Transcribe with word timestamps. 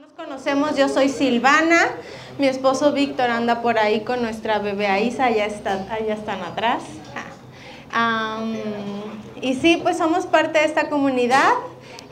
nos 0.00 0.12
conocemos, 0.12 0.76
yo 0.76 0.90
soy 0.90 1.08
Silvana, 1.08 1.86
mi 2.38 2.46
esposo 2.48 2.92
Víctor 2.92 3.30
anda 3.30 3.62
por 3.62 3.78
ahí 3.78 4.00
con 4.00 4.20
nuestra 4.20 4.58
bebé 4.58 4.88
Aisa, 4.88 5.26
allá, 5.26 5.46
está, 5.46 5.86
allá 5.90 6.12
están 6.12 6.42
atrás. 6.42 6.82
Ah, 7.90 8.44
y 9.40 9.54
sí, 9.54 9.78
pues 9.82 9.96
somos 9.96 10.26
parte 10.26 10.58
de 10.58 10.66
esta 10.66 10.90
comunidad 10.90 11.52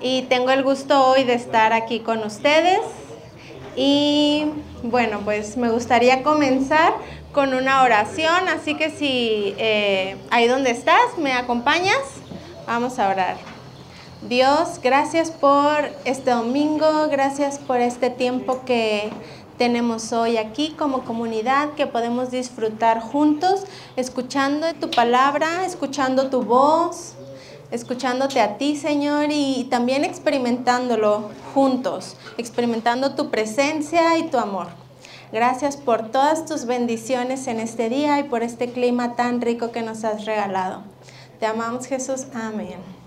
y 0.00 0.22
tengo 0.22 0.50
el 0.50 0.62
gusto 0.62 1.08
hoy 1.08 1.24
de 1.24 1.34
estar 1.34 1.74
aquí 1.74 2.00
con 2.00 2.22
ustedes. 2.22 2.80
Y 3.76 4.46
bueno, 4.82 5.20
pues 5.22 5.58
me 5.58 5.68
gustaría 5.68 6.22
comenzar 6.22 6.94
con 7.32 7.52
una 7.52 7.82
oración, 7.82 8.48
así 8.48 8.76
que 8.76 8.90
si 8.90 9.54
eh, 9.58 10.16
ahí 10.30 10.46
donde 10.46 10.70
estás, 10.70 11.18
me 11.18 11.34
acompañas, 11.34 12.00
vamos 12.66 12.98
a 12.98 13.10
orar. 13.10 13.53
Dios, 14.28 14.80
gracias 14.82 15.30
por 15.30 15.90
este 16.06 16.30
domingo, 16.30 17.08
gracias 17.10 17.58
por 17.58 17.80
este 17.80 18.08
tiempo 18.08 18.62
que 18.64 19.10
tenemos 19.58 20.14
hoy 20.14 20.38
aquí 20.38 20.70
como 20.78 21.04
comunidad, 21.04 21.74
que 21.74 21.86
podemos 21.86 22.30
disfrutar 22.30 23.02
juntos, 23.02 23.64
escuchando 23.96 24.72
tu 24.80 24.90
palabra, 24.90 25.66
escuchando 25.66 26.30
tu 26.30 26.40
voz, 26.40 27.12
escuchándote 27.70 28.40
a 28.40 28.56
ti, 28.56 28.76
Señor, 28.76 29.26
y 29.28 29.64
también 29.64 30.04
experimentándolo 30.04 31.28
juntos, 31.52 32.16
experimentando 32.38 33.14
tu 33.14 33.30
presencia 33.30 34.16
y 34.16 34.30
tu 34.30 34.38
amor. 34.38 34.68
Gracias 35.32 35.76
por 35.76 36.10
todas 36.10 36.46
tus 36.46 36.64
bendiciones 36.64 37.46
en 37.46 37.60
este 37.60 37.90
día 37.90 38.20
y 38.20 38.22
por 38.22 38.42
este 38.42 38.72
clima 38.72 39.16
tan 39.16 39.42
rico 39.42 39.70
que 39.70 39.82
nos 39.82 40.02
has 40.02 40.24
regalado. 40.24 40.80
Te 41.38 41.44
amamos, 41.44 41.84
Jesús. 41.84 42.24
Amén. 42.32 43.03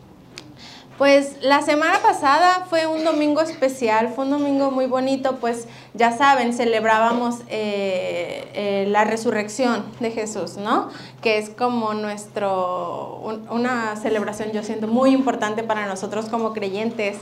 Pues 0.98 1.36
la 1.44 1.62
semana 1.62 2.00
pasada 2.02 2.66
fue 2.72 2.88
un 2.88 3.04
domingo 3.06 3.42
especial, 3.42 4.10
fue 4.16 4.26
un 4.26 4.32
domingo 4.32 4.72
muy 4.72 4.88
bonito, 4.88 5.36
pues 5.40 5.68
ya 5.94 6.12
saben, 6.17 6.54
celebrábamos 6.54 7.36
eh, 7.50 8.48
eh, 8.56 8.86
la 8.89 9.04
resurrección 9.04 9.86
de 10.00 10.09
Jesús, 10.09 10.58
¿no? 10.58 10.89
Que 11.22 11.38
es 11.38 11.52
como 11.52 11.94
nuestro, 11.94 13.20
un- 13.23 13.48
una 13.52 13.95
celebración, 13.98 14.52
yo 14.54 14.64
siento, 14.64 14.88
muy 14.88 15.12
importante 15.12 15.62
para 15.62 15.86
nosotros 15.86 16.30
como 16.30 16.52
creyentes. 16.54 17.17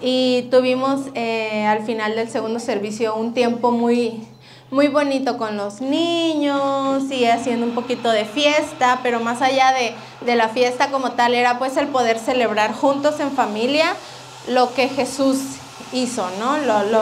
Y 0.00 0.48
tuvimos 0.50 1.02
eh, 1.14 1.66
al 1.66 1.82
final 1.84 2.16
del 2.16 2.28
segundo 2.30 2.58
servicio 2.58 3.14
un 3.14 3.32
tiempo 3.32 3.70
muy, 3.70 4.26
muy 4.70 4.88
bonito 4.88 5.36
con 5.36 5.56
los 5.56 5.80
niños 5.80 7.10
y 7.10 7.26
haciendo 7.26 7.66
un 7.66 7.74
poquito 7.74 8.10
de 8.10 8.24
fiesta, 8.24 9.00
pero 9.02 9.20
más 9.20 9.42
allá 9.42 9.72
de, 9.72 9.94
de 10.24 10.36
la 10.36 10.48
fiesta 10.48 10.90
como 10.90 11.12
tal 11.12 11.34
era 11.34 11.58
pues 11.58 11.76
el 11.76 11.88
poder 11.88 12.18
celebrar 12.18 12.72
juntos 12.72 13.18
en 13.20 13.32
familia 13.32 13.96
lo 14.48 14.72
que 14.72 14.88
Jesús 14.88 15.38
hizo, 15.92 16.28
¿no? 16.38 16.56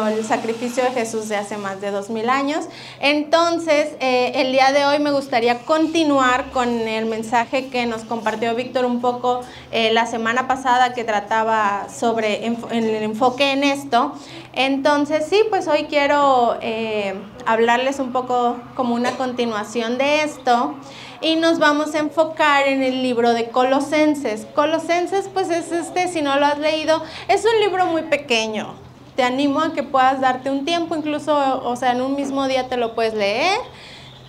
El 0.09 0.25
sacrificio 0.25 0.85
de 0.85 0.91
Jesús 0.91 1.29
de 1.29 1.37
hace 1.37 1.57
más 1.57 1.81
de 1.81 1.91
dos 1.91 2.11
mil 2.11 2.29
años. 2.31 2.67
Entonces, 3.01 3.91
eh, 4.01 4.33
el 4.37 4.53
día 4.53 4.73
de 4.73 4.87
hoy 4.87 4.99
me 4.99 5.11
gustaría 5.11 5.59
continuar 5.61 6.51
con 6.51 6.69
el 6.69 7.07
mensaje 7.07 7.69
que 7.69 7.87
nos 7.87 8.03
compartió 8.03 8.55
Víctor 8.55 8.85
un 8.85 9.01
poco 9.01 9.41
eh, 9.71 9.93
la 9.93 10.07
semana 10.07 10.49
pasada 10.49 10.95
que 10.95 11.05
trataba 11.05 11.87
sobre 11.89 12.47
el 12.47 13.03
enfoque 13.03 13.53
en 13.53 13.65
esto. 13.65 14.13
Entonces, 14.53 15.27
sí, 15.29 15.43
pues 15.51 15.69
hoy 15.69 15.85
quiero 15.85 16.57
eh, 16.63 17.15
hablarles 17.47 17.99
un 17.99 18.13
poco 18.13 18.57
como 18.75 18.95
una 18.95 19.13
continuación 19.13 19.99
de 19.99 20.23
esto 20.23 20.75
y 21.21 21.37
nos 21.37 21.59
vamos 21.59 21.95
a 21.95 21.99
enfocar 21.99 22.69
en 22.69 22.83
el 22.83 23.03
libro 23.03 23.33
de 23.33 23.49
Colosenses. 23.49 24.47
Colosenses, 24.55 25.29
pues 25.33 25.51
es 25.51 25.73
este, 25.73 26.09
si 26.09 26.23
no 26.23 26.39
lo 26.39 26.47
has 26.47 26.59
leído, 26.59 27.03
es 27.27 27.45
un 27.45 27.61
libro 27.61 27.87
muy 27.87 28.03
pequeño. 28.03 28.75
Te 29.17 29.25
animo 29.25 29.61
a 29.61 29.73
que 29.73 29.83
puedas 29.83 30.21
darte 30.21 30.51
un 30.51 30.65
tiempo, 30.65 30.95
incluso, 30.95 31.35
o 31.65 31.75
sea, 31.75 31.93
en 31.93 32.03
un 32.03 32.15
mismo 32.15 32.47
día 32.47 32.69
te 32.69 32.77
lo 32.77 32.95
puedes 32.95 33.15
leer. 33.15 33.59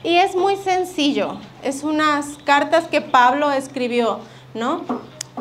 Y 0.03 0.15
es 0.15 0.35
muy 0.35 0.55
sencillo. 0.55 1.37
Es 1.61 1.83
unas 1.83 2.37
cartas 2.43 2.87
que 2.87 3.01
Pablo 3.01 3.51
escribió, 3.51 4.19
¿no? 4.55 4.81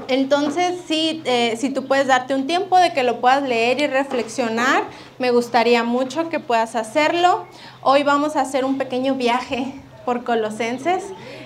Entonces, 0.09 0.75
sí, 0.87 1.23
eh, 1.25 1.57
si 1.59 1.71
tú 1.71 1.87
puedes 1.87 2.09
darte 2.09 2.35
un 2.35 2.47
tiempo 2.47 2.77
de 2.77 2.93
que 2.93 3.03
lo 3.03 3.21
puedas 3.21 3.43
leer 3.43 3.81
y 3.81 3.87
reflexionar, 3.87 4.85
me 5.19 5.31
gustaría 5.31 5.83
mucho 5.83 6.29
que 6.29 6.41
puedas 6.41 6.77
hacerlo. 6.77 7.47
Hoy 7.83 8.03
vamos 8.03 8.37
a 8.37 8.43
hacer 8.43 8.65
un 8.65 8.77
pequeño 8.79 9.15
viaje 9.15 9.75
por 10.09 10.25
Colosenses, 10.25 11.05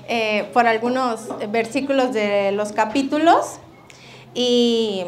eh, 0.09 0.49
por 0.53 0.67
algunos 0.67 1.29
versículos 1.51 2.13
de 2.13 2.53
los 2.53 2.73
capítulos. 2.73 3.59
Y, 4.35 5.05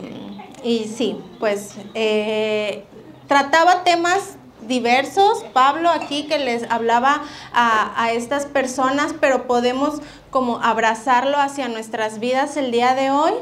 y 0.63 0.85
sí, 0.85 1.19
pues 1.39 1.75
eh, 1.95 2.85
trataba 3.27 3.85
temas 3.85 4.37
diversos, 4.67 5.45
Pablo 5.53 5.91
aquí 5.91 6.25
que 6.25 6.39
les 6.39 6.71
hablaba 6.71 7.23
a, 7.53 8.03
a 8.03 8.13
estas 8.13 8.47
personas, 8.47 9.15
pero 9.21 9.47
podemos 9.47 10.01
como 10.31 10.63
abrazarlo 10.63 11.39
hacia 11.39 11.69
nuestras 11.69 12.19
vidas 12.19 12.57
el 12.57 12.71
día 12.71 12.95
de 12.95 13.11
hoy. 13.11 13.33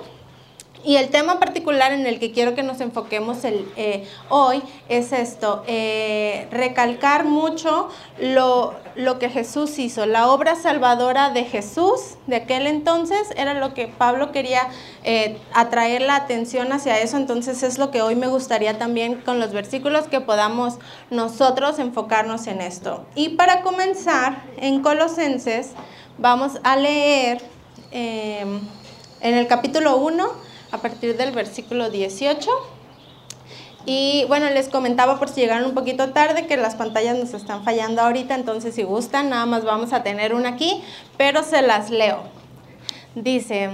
Y 0.85 0.97
el 0.97 1.11
tema 1.11 1.39
particular 1.39 1.93
en 1.93 2.07
el 2.07 2.19
que 2.19 2.33
quiero 2.33 2.55
que 2.55 2.63
nos 2.63 2.81
enfoquemos 2.81 3.45
el, 3.45 3.71
eh, 3.77 4.09
hoy 4.29 4.63
es 4.89 5.13
esto, 5.13 5.63
eh, 5.67 6.49
recalcar 6.51 7.25
mucho 7.25 7.89
lo, 8.21 8.75
lo 8.97 9.19
que 9.21 9.29
Jesús 9.29 9.79
hizo, 9.79 10.07
la 10.07 10.29
obra 10.29 10.57
salvadora 10.57 11.31
de 11.31 11.45
Jesús 11.45 12.17
de 12.27 12.37
aquel 12.37 12.67
entonces 12.67 13.29
era 13.37 13.55
lo 13.55 13.75
que 13.75 13.87
Pablo 13.87 14.33
quería 14.33 14.69
eh, 15.05 15.39
atraer 15.55 16.03
la 16.03 16.17
atención 16.17 16.73
hacia 16.73 16.99
eso, 16.99 17.17
entonces 17.17 17.63
es 17.63 17.79
lo 17.79 17.93
que 17.93 18.03
hoy 18.03 18.17
me 18.17 18.27
gustaría 18.27 18.79
también 18.79 19.21
con 19.21 19.39
los 19.39 19.53
versículos 19.53 20.09
que 20.09 20.21
podamos 20.21 20.79
nosotros 21.11 21.79
enfocarnos 21.79 22.49
en 22.49 22.61
esto. 22.61 23.07
Y 23.15 23.31
para 23.31 23.63
comenzar, 23.63 24.43
en 24.57 24.83
Colosenses 24.83 25.71
vamos 26.19 26.53
a 26.65 26.77
leer 26.77 27.41
en 27.93 28.69
el 29.21 29.47
capítulo 29.47 29.97
1, 29.99 30.52
a 30.73 30.79
partir 30.79 31.17
del 31.17 31.31
versículo 31.33 31.91
18. 31.91 32.51
Y 33.85 34.25
bueno, 34.29 34.49
les 34.51 34.69
comentaba 34.69 35.19
por 35.19 35.29
si 35.29 35.41
llegaron 35.41 35.67
un 35.67 35.75
poquito 35.75 36.11
tarde 36.11 36.47
que 36.47 36.57
las 36.57 36.77
pantallas 36.77 37.19
nos 37.19 37.35
están 37.35 37.65
fallando 37.65 38.03
ahorita, 38.03 38.35
entonces 38.35 38.75
si 38.75 38.83
gustan, 38.85 39.31
nada 39.31 39.45
más 39.47 39.65
vamos 39.65 39.93
a 39.93 40.03
tener 40.03 40.35
una 40.35 40.51
aquí, 40.51 40.83
pero 41.17 41.43
se 41.43 41.63
las 41.63 41.91
leo. 41.91 42.23
Dice, 43.15 43.71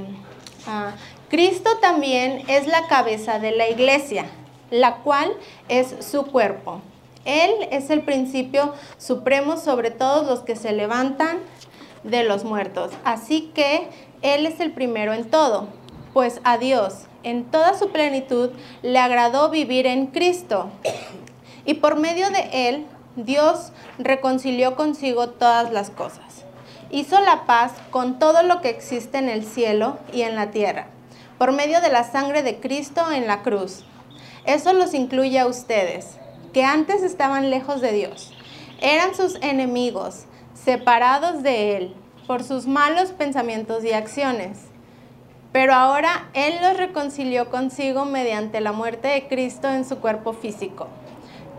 ah, 0.67 0.93
Cristo 1.29 1.71
también 1.81 2.43
es 2.49 2.67
la 2.67 2.87
cabeza 2.87 3.39
de 3.39 3.53
la 3.53 3.69
iglesia, 3.69 4.25
la 4.71 4.97
cual 4.97 5.31
es 5.69 5.95
su 6.01 6.25
cuerpo. 6.25 6.81
Él 7.27 7.69
es 7.71 7.91
el 7.91 8.01
principio 8.01 8.73
supremo 8.97 9.59
sobre 9.59 9.91
todos 9.91 10.27
los 10.27 10.41
que 10.41 10.57
se 10.57 10.73
levantan 10.73 11.39
de 12.03 12.25
los 12.25 12.45
muertos. 12.45 12.93
Así 13.05 13.51
que 13.55 13.89
Él 14.23 14.47
es 14.47 14.61
el 14.61 14.73
primero 14.73 15.13
en 15.13 15.29
todo, 15.29 15.69
pues 16.19 16.41
a 16.43 16.59
Dios 16.59 16.95
en 17.23 17.45
toda 17.45 17.79
su 17.79 17.91
plenitud 17.91 18.51
le 18.83 18.99
agradó 18.99 19.51
vivir 19.51 19.87
en 19.87 20.09
Cristo. 20.09 20.69
Y 21.65 21.75
por 21.75 21.97
medio 21.97 22.29
de 22.31 22.69
Él, 22.69 22.87
Dios 23.15 23.71
reconcilió 23.99 24.75
consigo 24.75 25.29
todas 25.29 25.71
las 25.71 25.91
cosas. 25.91 26.45
Hizo 26.91 27.21
la 27.21 27.47
paz 27.47 27.71
con 27.93 28.19
todo 28.19 28.43
lo 28.43 28.61
que 28.61 28.69
existe 28.69 29.19
en 29.19 29.29
el 29.29 29.45
cielo 29.45 29.97
y 30.13 30.23
en 30.23 30.35
la 30.35 30.51
tierra, 30.51 30.89
por 31.39 31.53
medio 31.53 31.81
de 31.81 31.91
la 31.91 32.03
sangre 32.03 32.43
de 32.43 32.59
Cristo 32.59 33.13
en 33.13 33.29
la 33.29 33.43
cruz. 33.43 33.85
Eso 34.45 34.73
los 34.73 34.95
incluye 34.95 35.39
a 35.39 35.47
ustedes, 35.47 36.17
que 36.53 36.65
antes 36.65 37.05
estaban 37.05 37.49
lejos 37.49 37.81
de 37.81 37.93
Dios. 37.93 38.33
Eran 38.81 39.15
sus 39.15 39.37
enemigos, 39.41 40.25
separados 40.53 41.45
de 41.45 41.77
Él 41.77 41.95
por 42.27 42.43
sus 42.43 42.67
malos 42.67 43.11
pensamientos 43.13 43.85
y 43.85 43.93
acciones. 43.93 44.68
Pero 45.53 45.75
ahora 45.75 46.29
Él 46.35 46.55
los 46.61 46.77
reconcilió 46.77 47.51
consigo 47.51 48.05
mediante 48.05 48.61
la 48.61 48.73
muerte 48.73 49.09
de 49.09 49.29
Cristo 49.29 49.69
en 49.69 49.85
su 49.85 49.99
cuerpo 49.99 50.33
físico. 50.33 50.89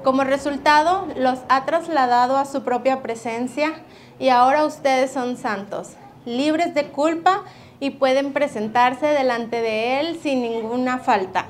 Como 0.04 0.24
resultado, 0.24 1.08
los 1.18 1.40
ha 1.50 1.66
trasladado 1.66 2.38
a 2.38 2.46
su 2.46 2.64
propia 2.64 3.02
presencia 3.02 3.74
y 4.20 4.30
ahora 4.30 4.66
ustedes 4.66 5.12
son 5.12 5.38
santos, 5.38 5.90
libres 6.26 6.74
de 6.74 6.86
culpa 6.86 7.44
y 7.80 7.92
pueden 7.92 8.32
presentarse 8.32 9.08
delante 9.08 9.62
de 9.62 10.00
Él 10.00 10.20
sin 10.22 10.42
ninguna 10.42 11.00
falta. 11.00 11.46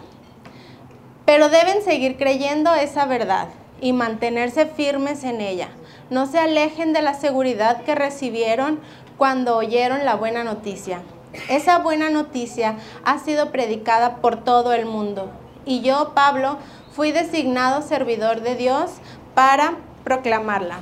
Pero 1.25 1.50
deben 1.50 1.83
seguir 1.83 2.18
creyendo 2.18 2.74
esa 2.74 3.06
verdad 3.06 3.50
y 3.81 3.94
mantenerse 3.94 4.65
firmes 4.65 5.24
en 5.24 5.42
ella. 5.42 5.69
No 6.09 6.25
se 6.25 6.39
alejen 6.39 6.92
de 6.94 7.03
la 7.03 7.13
seguridad 7.13 7.83
que 7.83 7.94
recibieron 7.94 8.80
cuando 9.18 9.57
oyeron 9.57 10.06
la 10.06 10.15
buena 10.15 10.44
noticia. 10.44 11.01
Esa 11.49 11.79
buena 11.79 12.09
noticia 12.09 12.75
ha 13.05 13.19
sido 13.19 13.51
predicada 13.51 14.17
por 14.17 14.43
todo 14.43 14.73
el 14.73 14.85
mundo. 14.85 15.29
Y 15.65 15.81
yo, 15.81 16.13
Pablo, 16.15 16.57
fui 16.93 17.11
designado 17.11 17.81
servidor 17.81 18.41
de 18.41 18.55
Dios 18.55 18.91
para 19.35 19.75
proclamarla. 20.03 20.79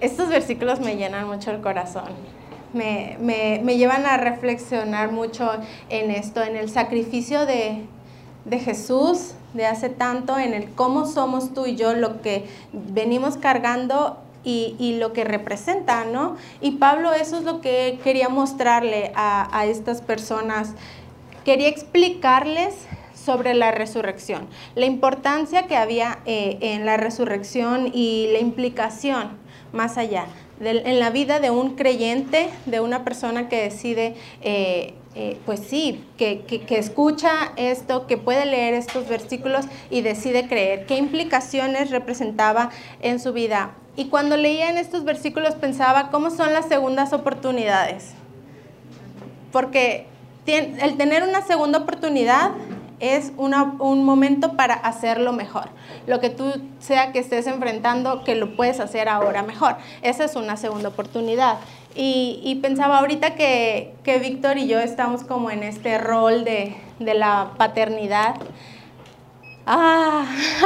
Estos 0.00 0.28
versículos 0.28 0.80
me 0.80 0.96
llenan 0.96 1.26
mucho 1.26 1.50
el 1.50 1.60
corazón. 1.60 2.04
Me, 2.72 3.16
me- 3.20 3.60
me 3.64 3.76
llevan 3.76 4.04
a 4.06 4.16
reflexionar 4.16 5.10
mucho 5.12 5.50
en 5.88 6.10
esto, 6.10 6.42
en 6.42 6.56
el 6.56 6.70
sacrificio 6.70 7.46
de, 7.46 7.86
de 8.44 8.58
Jesús 8.58 9.32
de 9.54 9.66
hace 9.66 9.88
tanto, 9.88 10.38
en 10.38 10.52
el 10.52 10.70
cómo 10.74 11.06
somos 11.06 11.54
tú 11.54 11.64
y 11.66 11.76
yo, 11.76 11.94
lo 11.94 12.20
que 12.20 12.46
venimos 12.72 13.38
cargando 13.38 14.18
y, 14.46 14.96
lo 15.00 15.12
que 15.12 15.24
representa, 15.24 16.04
¿no? 16.04 16.36
Y 16.60 16.72
Pablo 16.72 17.12
eso 17.12 17.38
es 17.38 17.44
lo 17.44 17.60
que 17.60 17.98
quería 18.04 18.28
mostrarle 18.28 19.12
a, 19.16 19.66
estas 19.66 20.00
personas. 20.00 20.74
Quería 21.44 21.68
explicarles 21.68 22.74
sobre 23.14 23.54
la 23.54 23.72
resurrección, 23.72 24.46
la 24.76 24.86
importancia 24.86 25.66
que 25.66 25.76
había 25.76 26.20
eh, 26.26 26.58
en 26.60 26.86
la 26.86 26.96
resurrección 26.96 27.90
y 27.92 28.28
la 28.32 28.38
implicación 28.38 29.30
más 29.72 29.98
allá 29.98 30.26
en 30.60 30.98
la 30.98 31.10
vida 31.10 31.38
de 31.38 31.50
un 31.50 31.74
creyente, 31.76 32.48
de 32.64 32.80
una 32.80 33.04
persona 33.04 33.48
que 33.48 33.62
decide, 33.62 34.14
eh, 34.40 34.94
eh, 35.14 35.38
pues 35.44 35.60
sí, 35.60 36.02
que, 36.16 36.42
que, 36.42 36.78
escucha 36.78 37.52
esto, 37.56 38.06
que 38.06 38.16
puede 38.16 38.46
leer 38.46 38.74
estos 38.74 39.08
versículos 39.08 39.66
y 39.90 40.00
decide 40.00 40.48
creer. 40.48 40.86
¿Qué 40.86 40.96
implicaciones 40.96 41.90
representaba 41.90 42.70
en 43.02 43.20
su 43.20 43.32
vida? 43.32 43.74
Y 43.96 44.06
cuando 44.06 44.36
leía 44.36 44.68
en 44.68 44.76
estos 44.76 45.04
versículos 45.04 45.54
pensaba, 45.54 46.10
¿cómo 46.10 46.30
son 46.30 46.52
las 46.52 46.68
segundas 46.68 47.12
oportunidades? 47.12 48.12
Porque 49.52 50.06
el 50.46 50.96
tener 50.96 51.24
una 51.24 51.42
segunda 51.42 51.78
oportunidad 51.78 52.50
es 53.00 53.32
un 53.36 54.04
momento 54.04 54.52
para 54.52 54.74
hacerlo 54.74 55.32
mejor. 55.32 55.68
Lo 56.06 56.20
que 56.20 56.30
tú 56.30 56.44
sea 56.78 57.12
que 57.12 57.18
estés 57.18 57.46
enfrentando, 57.46 58.24
que 58.24 58.34
lo 58.34 58.56
puedes 58.56 58.80
hacer 58.80 59.08
ahora 59.08 59.42
mejor. 59.42 59.76
Esa 60.02 60.24
es 60.24 60.36
una 60.36 60.56
segunda 60.56 60.90
oportunidad. 60.90 61.58
Y, 61.94 62.58
pensaba 62.62 62.98
ahorita 62.98 63.34
que, 63.36 63.94
que, 64.04 64.18
Víctor 64.18 64.58
y 64.58 64.66
yo 64.66 64.78
estamos 64.78 65.24
como 65.24 65.50
en 65.50 65.62
este 65.62 65.96
rol 65.96 66.44
de, 66.44 66.76
de 66.98 67.14
la 67.14 67.52
paternidad. 67.56 68.36
Ah, 69.68 70.24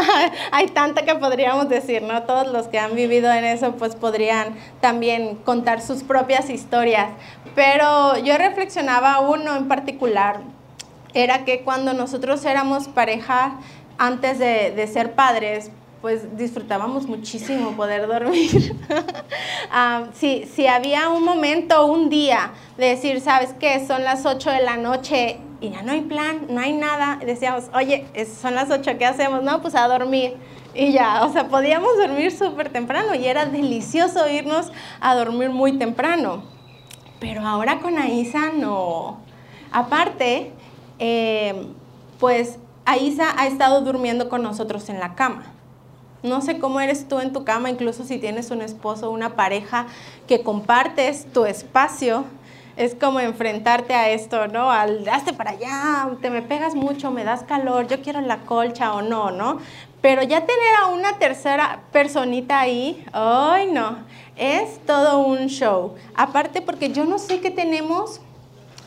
hay 0.52 0.66
tanta 0.68 1.06
que 1.06 1.14
podríamos 1.14 1.70
decir, 1.70 2.02
¿no? 2.02 2.22
Todos 2.24 2.48
los 2.48 2.68
que 2.68 2.78
han 2.78 2.94
vivido 2.94 3.32
en 3.32 3.44
eso 3.44 3.72
pues 3.76 3.96
podrían 3.96 4.54
también 4.82 5.36
contar 5.36 5.80
sus 5.80 6.02
propias 6.02 6.50
historias. 6.50 7.08
Pero 7.54 8.18
yo 8.18 8.36
reflexionaba 8.36 9.20
uno 9.20 9.56
en 9.56 9.68
particular, 9.68 10.40
era 11.14 11.46
que 11.46 11.62
cuando 11.62 11.94
nosotros 11.94 12.44
éramos 12.44 12.88
pareja, 12.88 13.56
antes 13.96 14.38
de, 14.38 14.86
ser 14.86 15.12
padres, 15.12 15.70
pues 16.02 16.36
disfrutábamos 16.36 17.06
muchísimo 17.06 17.72
poder 17.72 18.06
dormir. 18.06 18.76
Ah, 19.72 20.06
si, 20.14 20.46
si, 20.52 20.66
había 20.66 21.10
un 21.10 21.22
momento, 21.22 21.86
un 21.86 22.10
día 22.10 22.50
de 22.76 22.86
decir, 22.86 23.20
¿sabes 23.20 23.54
qué? 23.60 23.86
Son 23.86 24.02
las 24.02 24.26
8 24.26 24.50
de 24.50 24.62
la 24.62 24.76
noche 24.76 25.38
y 25.60 25.70
ya 25.70 25.82
no 25.82 25.92
hay 25.92 26.02
plan, 26.02 26.46
no 26.48 26.60
hay 26.60 26.72
nada. 26.72 27.18
decíamos, 27.24 27.70
oye, 27.74 28.06
son 28.40 28.54
las 28.54 28.70
8, 28.70 28.92
¿qué 28.98 29.06
hacemos? 29.06 29.42
No, 29.42 29.60
pues 29.60 29.74
a 29.74 29.86
dormir. 29.88 30.36
Y 30.74 30.92
ya, 30.92 31.24
o 31.24 31.32
sea, 31.32 31.48
podíamos 31.48 31.96
dormir 31.98 32.30
súper 32.30 32.70
temprano 32.70 33.14
y 33.14 33.26
era 33.26 33.46
delicioso 33.46 34.28
irnos 34.28 34.70
a 35.00 35.14
dormir 35.14 35.50
muy 35.50 35.78
temprano. 35.78 36.42
Pero 37.18 37.46
ahora 37.46 37.80
con 37.80 37.98
Aisa 37.98 38.50
no. 38.54 39.18
Aparte, 39.72 40.52
eh, 40.98 41.66
pues 42.18 42.58
Aisa 42.84 43.34
ha 43.36 43.46
estado 43.46 43.82
durmiendo 43.82 44.28
con 44.28 44.42
nosotros 44.42 44.88
en 44.88 45.00
la 45.00 45.14
cama. 45.14 45.44
No 46.22 46.42
sé 46.42 46.58
cómo 46.58 46.80
eres 46.80 47.08
tú 47.08 47.18
en 47.18 47.32
tu 47.32 47.44
cama, 47.44 47.70
incluso 47.70 48.04
si 48.04 48.18
tienes 48.18 48.50
un 48.50 48.60
esposo 48.60 49.10
una 49.10 49.36
pareja 49.36 49.86
que 50.26 50.42
compartes 50.42 51.26
tu 51.32 51.46
espacio. 51.46 52.24
Es 52.80 52.94
como 52.94 53.20
enfrentarte 53.20 53.92
a 53.92 54.08
esto, 54.08 54.48
¿no? 54.48 54.70
Al 54.70 55.06
hazte 55.06 55.34
para 55.34 55.50
allá, 55.50 56.16
te 56.22 56.30
me 56.30 56.40
pegas 56.40 56.74
mucho, 56.74 57.10
me 57.10 57.24
das 57.24 57.42
calor, 57.42 57.86
yo 57.88 58.00
quiero 58.00 58.22
la 58.22 58.38
colcha 58.38 58.94
o 58.94 59.02
no, 59.02 59.30
¿no? 59.30 59.58
Pero 60.00 60.22
ya 60.22 60.46
tener 60.46 60.74
a 60.82 60.86
una 60.86 61.18
tercera 61.18 61.82
personita 61.92 62.58
ahí, 62.58 63.04
ay 63.12 63.70
no, 63.70 63.98
es 64.34 64.78
todo 64.86 65.18
un 65.18 65.48
show. 65.48 65.94
Aparte 66.14 66.62
porque 66.62 66.90
yo 66.90 67.04
no 67.04 67.18
sé 67.18 67.40
qué 67.40 67.50
tenemos 67.50 68.22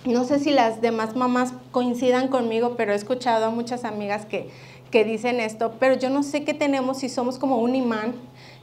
no 0.05 0.23
sé 0.23 0.39
si 0.39 0.49
las 0.49 0.81
demás 0.81 1.15
mamás 1.15 1.53
coincidan 1.69 2.29
conmigo, 2.29 2.73
pero 2.75 2.93
he 2.93 2.95
escuchado 2.95 3.45
a 3.45 3.49
muchas 3.51 3.85
amigas 3.85 4.25
que, 4.25 4.49
dicen 5.05 5.39
esto, 5.39 5.73
pero 5.79 5.93
yo 5.93 6.09
no 6.09 6.23
sé 6.23 6.43
qué 6.43 6.55
tenemos 6.55 6.97
si 6.97 7.09
somos 7.09 7.37
como 7.37 7.57
un 7.57 7.75
imán, 7.75 8.15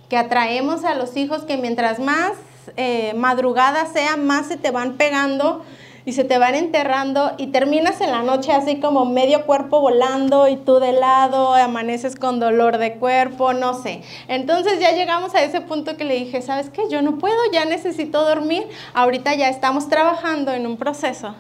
que 0.09 0.17
atraemos 0.17 0.85
a 0.85 0.97
los 0.97 1.17
hijos 1.17 1.43
que 1.43 1.57
mientras 1.57 2.01
más 2.01 2.33
eh, 2.77 3.15
madrugada 3.15 3.87
sea, 3.87 4.17
más 4.17 4.47
se 4.47 4.57
te 4.57 4.71
van 4.71 4.97
pegando 4.97 5.65
y 6.05 6.13
se 6.13 6.25
te 6.25 6.39
van 6.39 6.55
enterrando 6.55 7.33
y 7.37 7.49
terminas 7.49 8.01
en 8.01 8.11
la 8.11 8.23
noche 8.23 8.53
así 8.53 8.81
como 8.81 9.05
medio 9.05 9.45
cuerpo 9.47 9.81
volando 9.81 10.49
y 10.49 10.57
tú 10.57 10.79
de 10.79 10.93
lado, 10.93 11.55
amaneces 11.55 12.17
con 12.17 12.41
dolor 12.41 12.79
de 12.79 12.95
cuerpo, 12.95 13.53
no 13.53 13.75
sé. 13.75 14.03
Entonces 14.29 14.81
ya 14.81 14.93
llegamos 14.93 15.35
a 15.35 15.43
ese 15.43 15.61
punto 15.61 15.97
que 15.97 16.05
le 16.05 16.15
dije, 16.15 16.43
¿sabes 16.43 16.71
qué? 16.71 16.83
Yo 16.91 17.03
no 17.03 17.19
puedo, 17.19 17.37
ya 17.53 17.65
necesito 17.65 18.25
dormir. 18.25 18.67
Ahorita 18.95 19.35
ya 19.35 19.49
estamos 19.49 19.89
trabajando 19.89 20.53
en 20.53 20.67
un 20.67 20.77
proceso 20.77 21.35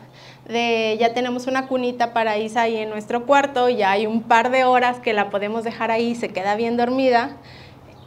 de, 0.46 0.96
ya 1.00 1.14
tenemos 1.14 1.46
una 1.46 1.66
cunita 1.66 2.12
para 2.12 2.38
Isa 2.38 2.62
ahí 2.62 2.76
en 2.76 2.90
nuestro 2.90 3.24
cuarto, 3.24 3.68
ya 3.68 3.92
hay 3.92 4.06
un 4.06 4.22
par 4.22 4.50
de 4.50 4.64
horas 4.64 4.98
que 4.98 5.12
la 5.12 5.30
podemos 5.30 5.64
dejar 5.64 5.90
ahí, 5.90 6.14
se 6.14 6.28
queda 6.28 6.56
bien 6.56 6.76
dormida. 6.76 7.36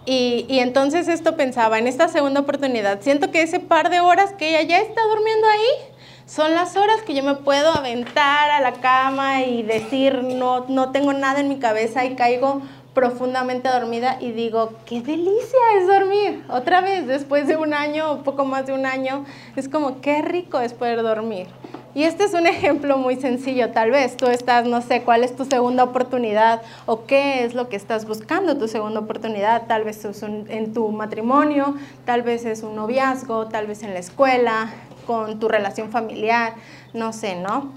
Y, 0.05 0.45
entonces 0.59 1.07
esto 1.07 1.38
pensaba, 1.38 1.79
en 1.79 1.88
esta 1.88 2.07
segunda 2.09 2.41
oportunidad, 2.41 3.01
siento 3.01 3.31
que 3.31 3.41
ese 3.41 3.59
par 3.59 3.89
de 3.89 4.01
horas 4.01 4.33
que 4.33 4.50
ella 4.50 4.61
ya 4.63 4.79
está 4.79 5.01
durmiendo 5.07 5.47
ahí, 5.47 5.94
son 6.25 6.53
las 6.53 6.75
horas 6.75 7.01
que 7.01 7.13
yo 7.13 7.23
me 7.23 7.35
puedo 7.35 7.71
aventar 7.71 8.50
a 8.50 8.61
la 8.61 8.73
cama 8.73 9.44
y 9.44 9.63
decir, 9.63 10.23
no, 10.23 10.65
no 10.67 10.91
tengo 10.91 11.13
nada 11.13 11.39
en 11.39 11.50
mi 11.50 11.59
cabeza 11.59 12.05
y 12.05 12.15
caigo 12.15 12.61
profundamente 12.94 13.69
dormida 13.69 14.17
y 14.19 14.31
digo, 14.31 14.73
qué 14.85 15.01
delicia 15.01 15.59
es 15.77 15.88
dormir. 15.88 16.44
Otra 16.50 16.81
vez, 16.81 17.07
después 17.07 17.47
de 17.47 17.57
un 17.57 17.73
año 17.73 18.11
o 18.11 18.23
poco 18.23 18.45
más 18.45 18.65
de 18.65 18.73
un 18.73 18.85
año, 18.85 19.25
es 19.55 19.67
como, 19.67 20.01
qué 20.01 20.21
rico 20.21 20.59
es 20.59 20.73
poder 20.73 21.01
dormir. 21.01 21.47
Y 21.95 22.04
este 22.06 22.24
es 22.24 22.34
un 22.34 22.48
ejemplo 22.48 22.98
muy 22.98 23.18
sencillo, 23.18 23.69
tal 23.69 23.92
vez 23.92 24.18
tú 24.18 24.25
estás, 24.25 24.66
no 24.66 24.81
sé, 24.81 25.04
cuál 25.04 25.24
es 25.24 25.36
tu 25.36 25.45
segunda 25.45 25.84
oportunidad 25.84 26.63
o 26.88 27.06
qué 27.06 27.44
es 27.44 27.54
lo 27.54 27.69
que 27.69 27.75
estás 27.75 28.07
buscando 28.07 28.57
tu 28.57 28.68
segunda 28.68 29.01
oportunidad, 29.01 29.68
tal 29.68 29.84
vez 29.84 30.04
es 30.04 30.24
en 30.24 30.74
tu 30.74 30.90
matrimonio, 30.90 31.75
tal 32.04 32.24
vez 32.24 32.45
es 32.45 32.63
un 32.63 32.75
noviazgo, 32.75 33.48
tal 33.48 33.68
vez 33.68 33.84
en 33.84 33.94
la 33.94 34.00
escuela, 34.00 34.74
con 35.06 35.40
tu 35.40 35.48
relación 35.48 35.92
familiar, 35.92 36.54
no 36.94 37.13
sé, 37.13 37.36
¿no? 37.36 37.72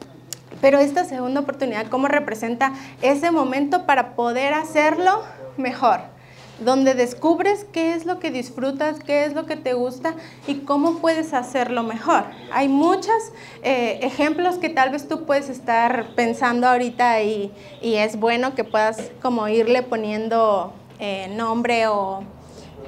Pero 0.63 0.79
esta 0.79 1.05
segunda 1.05 1.41
oportunidad, 1.41 1.89
¿cómo 1.89 2.09
representa 2.09 2.73
ese 3.03 3.31
momento 3.31 3.85
para 3.85 4.15
poder 4.15 4.55
hacerlo 4.55 5.23
mejor? 5.59 6.16
Donde 6.61 6.95
descubres 6.95 7.67
qué 7.71 7.95
es 7.95 8.07
lo 8.07 8.19
que 8.19 8.31
disfrutas, 8.31 8.99
qué 9.01 9.25
es 9.25 9.35
lo 9.35 9.45
que 9.45 9.57
te 9.57 9.75
gusta 9.75 10.15
y 10.47 10.61
cómo 10.61 10.99
puedes 10.99 11.35
hacerlo 11.35 11.83
mejor. 11.83 12.25
Hay 12.51 12.69
muchos 12.69 13.33
eh, 13.63 13.99
ejemplos 14.03 14.57
que 14.57 14.71
tal 14.71 14.91
vez 14.91 15.07
tú 15.07 15.27
puedes 15.27 15.51
estar 15.51 16.15
pensando 16.15 16.67
ahorita 16.67 17.23
y, 17.23 17.53
y 17.83 17.97
es 17.97 18.19
bueno 18.19 18.55
que 18.55 18.65
puedas 18.65 19.11
como 19.21 19.49
irle 19.49 19.83
poniendo 19.83 20.73
eh, 20.99 21.29
nombre 21.37 21.89
o 21.89 22.25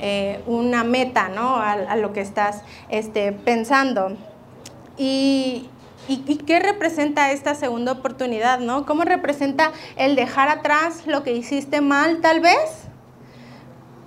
eh, 0.00 0.40
una 0.46 0.84
meta 0.84 1.28
¿no? 1.28 1.56
a, 1.56 1.96
lo 1.96 2.12
que 2.12 2.20
estás 2.20 2.62
este, 2.88 3.32
pensando. 3.32 4.16
Y, 4.96 5.68
qué 6.46 6.58
representa 6.58 7.32
esta 7.32 7.54
segunda 7.54 7.92
oportunidad? 7.92 8.60
¿no? 8.60 8.86
¿Cómo 8.86 9.02
representa 9.02 9.72
el 9.96 10.16
dejar 10.16 10.48
atrás 10.48 11.06
lo 11.06 11.22
que 11.22 11.32
hiciste 11.32 11.82
mal 11.82 12.20
tal 12.22 12.40
vez? 12.40 12.87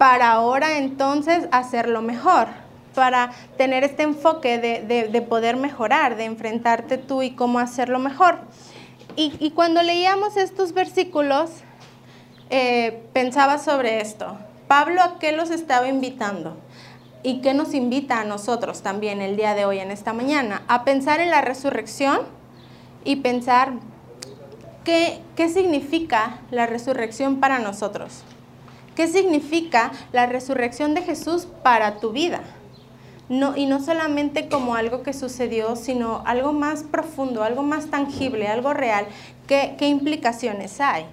Para 0.02 0.32
ahora 0.32 0.80
entonces 0.80 1.48
hacerlo 1.52 2.02
mejor, 2.02 2.48
para 2.96 3.34
tener 3.56 3.84
este 3.84 4.02
enfoque 4.02 4.58
de, 4.58 5.22
poder 5.22 5.58
mejorar, 5.58 6.16
de 6.16 6.26
enfrentarte 6.26 6.98
tú 6.98 7.22
y 7.22 7.36
cómo 7.36 7.60
hacerlo 7.60 8.00
mejor. 8.00 8.40
Y, 9.16 9.52
cuando 9.52 9.84
leíamos 9.84 10.38
estos 10.38 10.74
versículos, 10.74 11.52
eh, 12.50 13.04
pensaba 13.14 13.60
sobre 13.60 14.02
esto. 14.02 14.40
Pablo 14.68 15.04
a 15.04 15.20
qué 15.20 15.34
los 15.34 15.52
estaba 15.52 15.88
invitando 15.88 16.58
y 17.22 17.42
qué 17.42 17.54
nos 17.54 17.76
invita 17.76 18.22
a 18.22 18.24
nosotros 18.26 18.82
también 18.82 19.22
el 19.22 19.36
día 19.36 19.54
de 19.54 19.66
hoy, 19.66 19.78
en 19.78 19.92
esta 19.92 20.14
mañana, 20.14 20.64
a 20.68 20.84
pensar 20.84 21.20
en 21.20 21.30
la 21.30 21.42
resurrección 21.42 22.22
y 23.04 23.18
pensar 23.18 23.74
qué, 24.84 25.22
qué 25.36 25.48
significa 25.48 26.40
la 26.50 26.66
resurrección 26.66 27.40
para 27.40 27.60
nosotros. 27.60 28.24
¿Qué 28.96 29.08
significa 29.08 29.92
la 30.12 30.26
resurrección 30.26 30.94
de 30.94 31.02
Jesús 31.02 31.48
para 31.64 32.00
tu 32.00 32.12
vida? 32.12 32.42
No, 33.30 33.56
y 33.56 33.66
no 33.66 33.82
solamente 33.82 34.50
como 34.50 34.76
algo 34.76 35.04
que 35.04 35.14
sucedió, 35.14 35.78
sino 35.78 36.22
algo 36.26 36.52
más 36.52 36.84
profundo, 36.84 37.44
algo 37.44 37.64
más 37.64 37.90
tangible, 37.90 38.48
algo 38.48 38.74
real. 38.74 39.06
¿Qué, 39.48 39.76
qué 39.78 39.88
implicaciones 39.88 40.82
hay? 40.82 41.06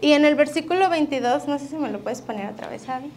Y 0.00 0.12
en 0.12 0.24
el 0.24 0.34
versículo 0.34 0.90
22, 0.90 1.48
no 1.48 1.58
sé 1.58 1.68
si 1.68 1.76
me 1.76 1.90
lo 1.90 2.00
puedes 2.00 2.20
poner 2.20 2.52
otra 2.52 2.68
vez, 2.68 2.88
Abby. 2.88 3.10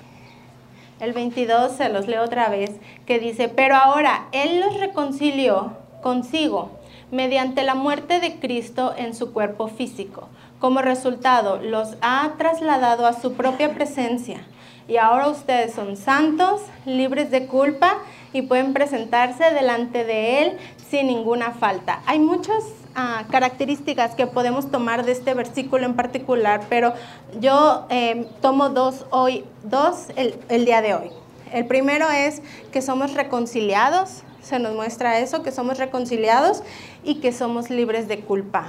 El 1.02 1.14
22 1.14 1.74
se 1.74 1.90
los 1.90 2.08
leo 2.08 2.24
otra 2.24 2.50
vez, 2.50 2.72
que 3.06 3.20
dice, 3.20 3.50
pero 3.50 3.76
ahora 3.76 4.28
Él 4.32 4.60
los 4.62 4.80
reconcilió 4.80 5.74
consigo 6.02 6.72
mediante 7.12 7.64
la 7.64 7.76
muerte 7.76 8.20
de 8.20 8.40
Cristo 8.40 8.94
en 8.98 9.16
su 9.16 9.34
cuerpo 9.34 9.68
físico, 9.68 10.28
Como 10.62 10.84
resultado, 10.84 11.58
los 11.58 11.96
ha 12.02 12.34
trasladado 12.38 13.08
a 13.08 13.20
su 13.20 13.34
propia 13.34 13.74
presencia 13.74 14.42
y 14.88 14.98
ahora 14.98 15.28
ustedes 15.28 15.74
son 15.74 15.98
santos, 15.98 16.62
libres 16.86 17.32
de 17.32 17.48
culpa 17.48 17.98
y 18.32 18.44
pueden 18.44 18.72
presentarse 18.74 19.44
delante 19.56 20.04
de 20.04 20.44
Él 20.44 20.58
sin 20.88 21.08
ninguna 21.08 21.50
falta. 21.54 22.04
Hay 22.06 22.20
muchas 22.20 22.64
ah, 22.94 23.24
características 23.32 24.14
que 24.14 24.28
podemos 24.28 24.70
tomar 24.70 25.04
de 25.04 25.14
este 25.14 25.34
versículo 25.34 25.84
en 25.84 25.96
particular, 25.96 26.62
pero 26.70 26.94
yo 27.40 27.88
eh, 27.90 28.28
tomo 28.40 28.70
dos 28.70 29.08
hoy, 29.10 29.46
dos 29.64 30.10
el 30.16 30.66
día 30.66 30.84
de 30.84 30.94
hoy. 30.94 31.10
El 31.52 31.66
primero 31.66 32.08
es 32.12 32.44
que 32.72 32.84
somos 32.84 33.16
reconciliados, 33.16 34.22
se 34.44 34.60
nos 34.60 34.76
muestra 34.76 35.18
eso, 35.18 35.42
que 35.42 35.52
somos 35.52 35.80
reconciliados 35.80 36.62
y 37.04 37.16
que 37.16 37.34
somos 37.34 37.72
libres 37.72 38.08
de 38.08 38.20
culpa. 38.20 38.68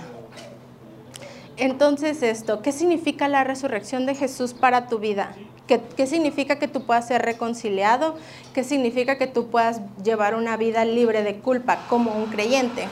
Entonces 1.62 2.24
esto, 2.24 2.60
¿qué 2.60 2.72
significa 2.72 3.28
la 3.28 3.44
resurrección 3.44 4.04
de 4.04 4.16
Jesús 4.16 4.52
para 4.52 4.88
tu 4.88 4.98
vida? 4.98 5.32
¿Qué, 5.68 6.08
significa 6.08 6.58
que 6.58 6.66
tú 6.66 6.86
puedas 6.86 7.06
ser 7.06 7.22
reconciliado? 7.22 8.16
¿Qué 8.52 8.64
significa 8.64 9.16
que 9.16 9.28
tú 9.28 9.46
puedas 9.46 9.80
llevar 10.02 10.34
una 10.34 10.56
vida 10.56 10.84
libre 10.84 11.22
de 11.22 11.36
culpa 11.36 11.78
como 11.88 12.16
un 12.16 12.26
creyente? 12.26 12.88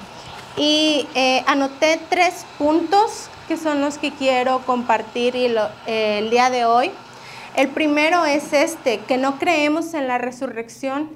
Y 0.57 1.09
eh, 1.17 1.43
anoté 1.49 1.99
tres 2.09 2.47
puntos 2.59 3.29
que 3.49 3.57
son 3.57 3.81
los 3.81 3.99
que 3.99 4.13
quiero 4.13 4.61
compartir 4.61 5.35
eh, 5.35 6.19
el 6.21 6.31
día 6.31 6.49
de 6.49 6.65
hoy. 6.65 6.93
El 7.57 7.71
primero 7.71 8.25
es 8.25 8.53
este, 8.53 8.99
que 9.01 9.17
no 9.17 9.41
creemos 9.41 9.95
en 9.95 10.07
la 10.07 10.19
resurrección 10.19 11.11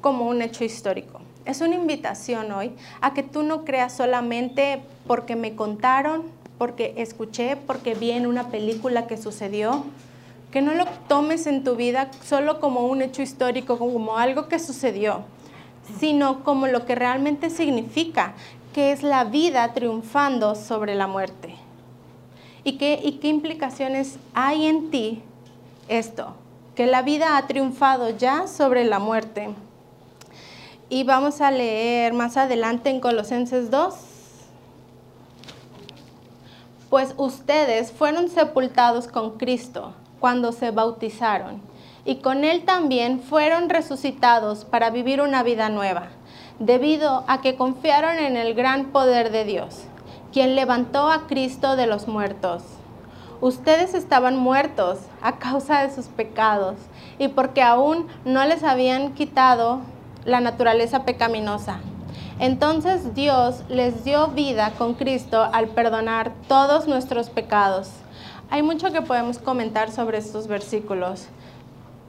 como 0.00 0.28
un 0.28 0.40
hecho 0.40 0.62
histórico. 0.62 1.20
Es 1.46 1.62
una 1.62 1.74
invitación 1.74 2.52
hoy 2.52 2.76
a 3.00 3.12
que 3.12 3.24
tú 3.24 3.42
no 3.42 3.64
creas 3.64 3.92
solamente 3.92 4.84
porque 5.08 5.34
me 5.34 5.56
contaron, 5.56 6.40
porque 6.62 6.94
escuché, 6.98 7.56
porque 7.56 7.94
vi 7.94 8.12
en 8.12 8.24
una 8.24 8.46
película 8.46 9.08
que 9.08 9.16
sucedió, 9.16 9.84
que 10.52 10.62
no 10.62 10.74
lo 10.74 10.84
tomes 11.08 11.48
en 11.48 11.64
tu 11.64 11.74
vida 11.74 12.08
solo 12.24 12.60
como 12.60 12.86
un 12.86 13.02
hecho 13.02 13.20
histórico, 13.20 13.80
como 13.80 14.16
algo 14.16 14.46
que 14.46 14.60
sucedió, 14.60 15.24
sino 15.98 16.44
como 16.44 16.68
lo 16.68 16.86
que 16.86 16.94
realmente 16.94 17.50
significa, 17.50 18.34
que 18.72 18.92
es 18.92 19.02
la 19.02 19.24
vida 19.24 19.72
triunfando 19.74 20.54
sobre 20.54 20.94
la 20.94 21.08
muerte. 21.08 21.56
¿Y 22.62 22.74
qué, 22.74 23.00
implicaciones 23.24 24.20
hay 24.32 24.66
en 24.66 24.92
ti 24.92 25.20
esto? 25.88 26.36
Que 26.76 26.86
la 26.86 27.02
vida 27.02 27.38
ha 27.38 27.48
triunfado 27.48 28.10
ya 28.10 28.46
sobre 28.46 28.84
la 28.84 29.00
muerte. 29.00 29.48
Y 30.88 31.02
vamos 31.02 31.40
a 31.40 31.50
leer 31.50 32.12
más 32.12 32.36
adelante 32.36 32.88
en 32.88 33.00
Colosenses 33.00 33.68
2. 33.68 34.11
Pues 36.92 37.14
ustedes 37.16 37.90
fueron 37.90 38.28
sepultados 38.28 39.08
con 39.08 39.38
Cristo 39.38 39.94
cuando 40.20 40.52
se 40.52 40.72
bautizaron, 40.72 41.62
y 42.04 42.16
con 42.16 42.44
Él 42.44 42.66
también 42.66 43.20
fueron 43.20 43.70
resucitados 43.70 44.66
para 44.66 44.90
vivir 44.90 45.22
una 45.22 45.42
vida 45.42 45.70
nueva, 45.70 46.08
debido 46.58 47.24
a 47.28 47.40
que 47.40 47.56
confiaron 47.56 48.18
en 48.18 48.36
el 48.36 48.52
gran 48.52 48.92
poder 48.92 49.32
de 49.32 49.46
Dios, 49.46 49.84
quien 50.34 50.54
levantó 50.54 51.10
a 51.10 51.26
Cristo 51.28 51.76
de 51.76 51.86
los 51.86 52.08
muertos. 52.08 52.62
Ustedes 53.40 53.94
estaban 53.94 54.36
muertos 54.36 54.98
a 55.22 55.38
causa 55.38 55.80
de 55.80 55.94
sus 55.94 56.08
pecados 56.08 56.76
y 57.18 57.28
porque 57.28 57.62
aún 57.62 58.06
no 58.26 58.44
les 58.44 58.62
habían 58.64 59.14
quitado 59.14 59.80
la 60.26 60.40
naturaleza 60.40 61.06
pecaminosa. 61.06 61.80
Entonces 62.42 63.14
Dios 63.14 63.62
les 63.70 64.04
dio 64.04 64.28
vida 64.28 64.72
con 64.76 64.92
Cristo 64.92 65.48
al 65.50 65.68
perdonar 65.68 66.32
todos 66.46 66.86
nuestros 66.86 67.30
pecados 67.30 67.88
hay 68.52 68.62
mucho 68.62 68.92
que 68.92 69.00
podemos 69.00 69.38
comentar 69.38 69.90
sobre 69.90 70.18
estos 70.18 70.46
versículos. 70.46 71.24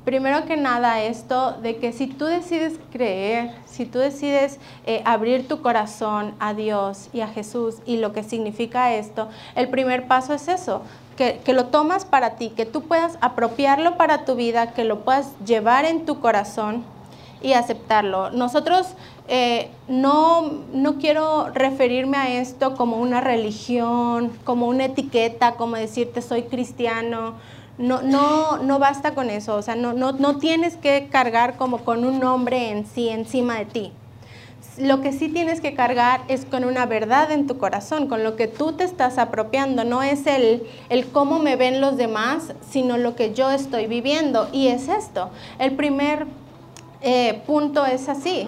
Primero 0.04 0.44
que 0.46 0.58
nada 0.58 1.02
esto 1.02 1.54
de 1.54 1.78
que 1.78 1.94
si 1.94 2.08
tú 2.08 2.25
decides 2.25 2.74
creer, 2.92 3.52
si 3.66 3.86
tú 3.86 4.00
decides 4.00 4.60
eh, 4.86 5.02
abrir 5.06 5.48
tu 5.48 5.62
corazón 5.62 6.36
a 6.42 6.54
Dios 6.54 7.08
y 7.13 7.22
a 7.22 7.30
Jesús 7.30 7.75
y 7.86 7.96
lo 7.96 8.12
que 8.12 8.24
significa 8.24 8.94
esto, 8.94 9.30
el 9.56 9.70
primer 9.70 10.06
paso 10.06 10.34
es 10.34 10.50
eso, 10.50 10.82
que, 11.16 11.40
que, 11.46 11.54
lo 11.54 11.68
tomas 11.68 12.04
para 12.04 12.32
ti, 12.32 12.50
que 12.50 12.66
tú 12.66 12.82
puedas 12.82 13.18
apropiarlo 13.22 13.96
para 13.96 14.25
tu 14.25 14.36
vida, 14.36 14.74
que 14.74 14.84
lo 14.84 15.06
puedas 15.06 15.32
llevar 15.46 15.86
en 15.86 16.06
tu 16.06 16.20
corazón 16.20 16.84
y 17.43 17.53
aceptarlo. 17.53 18.31
Nosotros 18.31 18.88
eh, 19.27 19.69
no, 19.88 20.63
no 20.73 20.97
quiero 20.97 21.50
referirme 21.50 22.17
a 22.17 22.41
esto 22.41 22.75
como 22.75 22.97
una 22.97 23.21
religión, 23.21 24.31
como 24.43 24.67
una 24.67 24.85
etiqueta, 24.85 25.55
como 25.55 25.75
decirte 25.75 26.21
soy 26.21 26.43
cristiano. 26.43 27.35
No, 27.77 28.01
no, 28.01 28.57
no 28.57 28.79
basta 28.79 29.15
con 29.15 29.29
eso, 29.29 29.55
o 29.55 29.62
sea, 29.62 29.75
no, 29.75 29.93
no, 29.93 30.12
no 30.12 30.38
tienes 30.38 30.77
que 30.77 31.07
cargar 31.12 31.57
como 31.57 31.79
con 31.79 32.05
un 32.05 32.19
nombre 32.19 32.69
en 32.69 32.85
sí, 32.85 33.09
encima 33.09 33.57
de 33.57 33.65
ti. 33.65 33.91
Lo 34.77 35.01
que 35.01 35.12
sí 35.12 35.29
tienes 35.29 35.59
que 35.59 35.75
cargar 35.75 36.21
es 36.27 36.45
con 36.45 36.65
una 36.65 36.85
verdad 36.85 37.31
en 37.31 37.45
tu 37.45 37.57
corazón, 37.57 38.07
con 38.07 38.23
lo 38.23 38.35
que 38.35 38.47
tú 38.47 38.73
te 38.73 38.83
estás 38.83 39.19
apropiando. 39.19 39.83
No 39.83 40.01
es 40.01 40.25
el, 40.25 40.63
el 40.89 41.07
cómo 41.07 41.38
me 41.38 41.55
ven 41.55 41.79
los 41.79 41.95
demás, 41.95 42.53
sino 42.67 42.97
lo 42.97 43.15
que 43.15 43.33
yo 43.33 43.51
estoy 43.51 43.85
viviendo. 43.85 44.50
Y 44.51 44.69
es 44.69 44.88
esto. 44.88 45.29
El 45.59 45.75
primer 45.75 46.25
eh, 47.03 47.41
punto 47.45 47.86
es 47.86 48.10
así, 48.10 48.48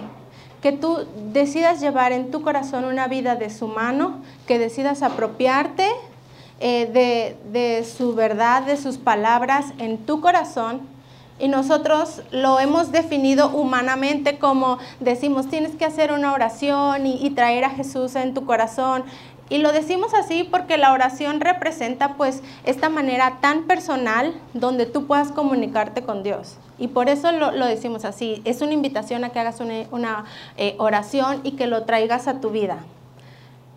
que 0.62 0.72
tú 0.72 1.06
decidas 1.32 1.80
llevar 1.80 2.12
en 2.12 2.30
tu 2.30 2.42
corazón 2.42 2.84
una 2.84 3.06
vida 3.06 3.36
de 3.36 3.50
su 3.50 3.68
mano, 3.68 4.22
que 4.46 4.58
decidas 4.58 5.02
apropiarte 5.02 5.88
eh, 6.58 7.36
de, 7.52 7.84
su 7.84 8.14
verdad, 8.14 8.62
de 8.62 8.78
sus 8.78 8.96
palabras 8.96 9.66
en 9.78 9.98
tu 9.98 10.20
corazón. 10.20 10.80
Y 11.38 11.48
nosotros 11.48 12.22
lo 12.30 12.58
hemos 12.58 12.92
definido 12.92 13.50
humanamente 13.50 14.38
como 14.38 14.78
decimos, 15.00 15.48
tienes 15.48 15.76
que 15.76 15.84
hacer 15.84 16.10
una 16.10 16.32
oración 16.32 17.06
y, 17.06 17.28
traer 17.30 17.64
a 17.64 17.70
Jesús 17.70 18.16
en 18.16 18.32
tu 18.32 18.46
corazón. 18.46 19.04
Y 19.50 19.58
lo 19.58 19.70
decimos 19.70 20.14
así 20.14 20.44
porque 20.44 20.78
la 20.78 20.92
oración 20.92 21.40
representa 21.40 22.14
pues 22.14 22.42
esta 22.64 22.88
manera 22.88 23.38
tan 23.42 23.64
personal 23.64 24.34
donde 24.54 24.86
tú 24.86 25.06
puedas 25.06 25.30
comunicarte 25.30 26.02
con 26.02 26.22
Dios. 26.22 26.56
Y 26.78 26.88
por 26.88 27.08
eso 27.08 27.32
lo, 27.32 27.66
decimos 27.66 28.04
así. 28.04 28.42
Es 28.44 28.60
una 28.60 28.72
invitación 28.72 29.24
a 29.24 29.30
que 29.30 29.40
hagas 29.40 29.60
una, 29.60 30.24
eh, 30.56 30.74
oración 30.78 31.40
y 31.42 31.52
que 31.52 31.66
lo 31.66 31.84
traigas 31.84 32.28
a 32.28 32.40
tu 32.40 32.50
vida. 32.50 32.78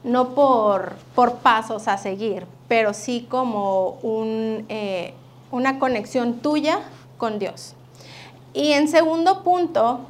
No 0.03 0.29
por, 0.29 0.95
por 1.15 1.35
pasos 1.35 1.87
a 1.87 1.97
seguir, 1.97 2.45
pero 2.67 2.93
sí 2.93 3.25
como 3.29 3.99
un, 4.01 4.65
eh, 4.69 5.13
una 5.51 5.79
conexión 5.79 6.39
tuya 6.39 6.79
con 7.17 7.39
Dios. 7.39 7.75
Y 8.53 8.71
en 8.71 8.87
segundo 8.87 9.43
punto, 9.43 10.01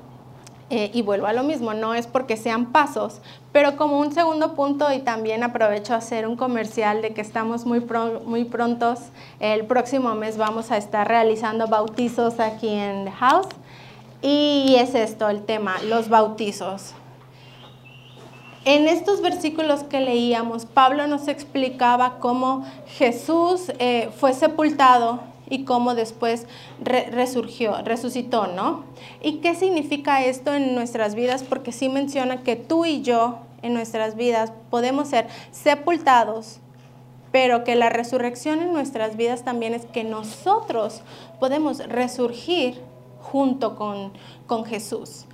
eh, 0.70 0.92
y 0.94 1.02
vuelvo 1.02 1.28
a 1.28 1.34
lo 1.34 1.44
mismo, 1.44 1.74
no 1.74 1.94
es 1.94 2.08
porque 2.08 2.38
sean 2.38 2.68
pasos, 2.72 3.22
pero 3.52 3.78
como 3.78 4.00
un 4.00 4.12
segundo 4.12 4.54
punto 4.54 4.92
y 4.92 5.00
también 5.00 5.44
aprovecho 5.44 5.94
a 5.94 5.98
hacer 5.98 6.28
un 6.28 6.36
comercial 6.36 7.02
de 7.02 7.14
que 7.14 7.22
estamos 7.22 7.66
muy, 7.66 7.84
muy 8.26 8.46
prontos, 8.46 9.00
el 9.40 9.66
próximo 9.66 10.14
mes 10.16 10.38
vamos 10.38 10.72
a 10.72 10.78
estar 10.78 11.08
realizando 11.08 11.68
bautizos 11.68 12.40
aquí 12.40 12.70
en 12.70 13.06
The 13.06 13.12
House 13.12 13.48
y 14.22 14.76
es 14.78 14.94
esto 14.96 15.30
el 15.30 15.44
tema, 15.44 15.78
los 15.84 16.10
bautizos. 16.10 16.94
En 18.66 18.88
estos 18.88 19.22
versículos 19.22 19.84
que 19.84 20.02
leíamos, 20.02 20.66
Pablo 20.66 21.08
nos 21.08 21.28
explicaba 21.28 22.20
cómo 22.20 22.66
Jesús 22.86 23.72
eh, 23.80 24.10
fue 24.18 24.34
sepultado 24.34 25.22
y 25.50 25.64
cómo 25.66 25.96
después 25.96 26.46
resurgió, 26.82 27.82
resucitó, 27.84 28.48
¿no? 28.48 28.84
¿Y 29.22 29.38
qué 29.38 29.56
significa 29.56 30.24
esto 30.24 30.54
en 30.54 30.76
nuestras 30.76 31.16
vidas? 31.16 31.44
Porque 31.44 31.72
sí 31.72 31.90
menciona 31.90 32.44
que 32.44 32.56
tú 32.56 32.86
y 32.86 33.02
yo 33.02 33.40
en 33.62 33.74
nuestras 33.74 34.16
vidas 34.16 34.54
podemos 34.70 35.10
ser 35.10 35.28
sepultados, 35.52 36.60
pero 37.32 37.64
que 37.64 37.76
la 37.76 37.90
resurrección 37.90 38.62
en 38.62 38.74
nuestras 38.74 39.18
vidas 39.18 39.44
también 39.44 39.74
es 39.74 39.86
que 39.86 40.04
nosotros 40.04 41.02
podemos 41.40 41.80
resurgir 41.88 42.82
junto 43.22 43.76
con, 43.76 44.12
con 44.48 44.66
Jesús 44.66 45.26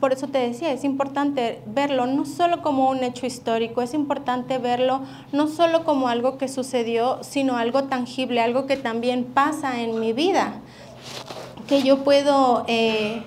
por 0.00 0.12
eso 0.12 0.28
te 0.28 0.38
decía, 0.38 0.72
es 0.72 0.84
importante 0.84 1.60
verlo 1.66 2.06
no 2.06 2.24
solo 2.24 2.62
como 2.62 2.88
un 2.88 3.02
hecho 3.02 3.26
histórico, 3.26 3.82
es 3.82 3.94
importante 3.94 4.58
verlo 4.58 5.00
no 5.32 5.48
solo 5.48 5.84
como 5.84 6.08
algo 6.08 6.38
que 6.38 6.48
sucedió, 6.48 7.18
sino 7.22 7.56
algo 7.56 7.84
tangible, 7.84 8.40
algo 8.40 8.66
que 8.66 8.76
también 8.76 9.24
pasa 9.24 9.80
en 9.80 9.98
mi 9.98 10.12
vida, 10.12 10.60
que 11.68 11.82
yo 11.82 12.04
puedo... 12.04 12.64
Eh, 12.68 13.22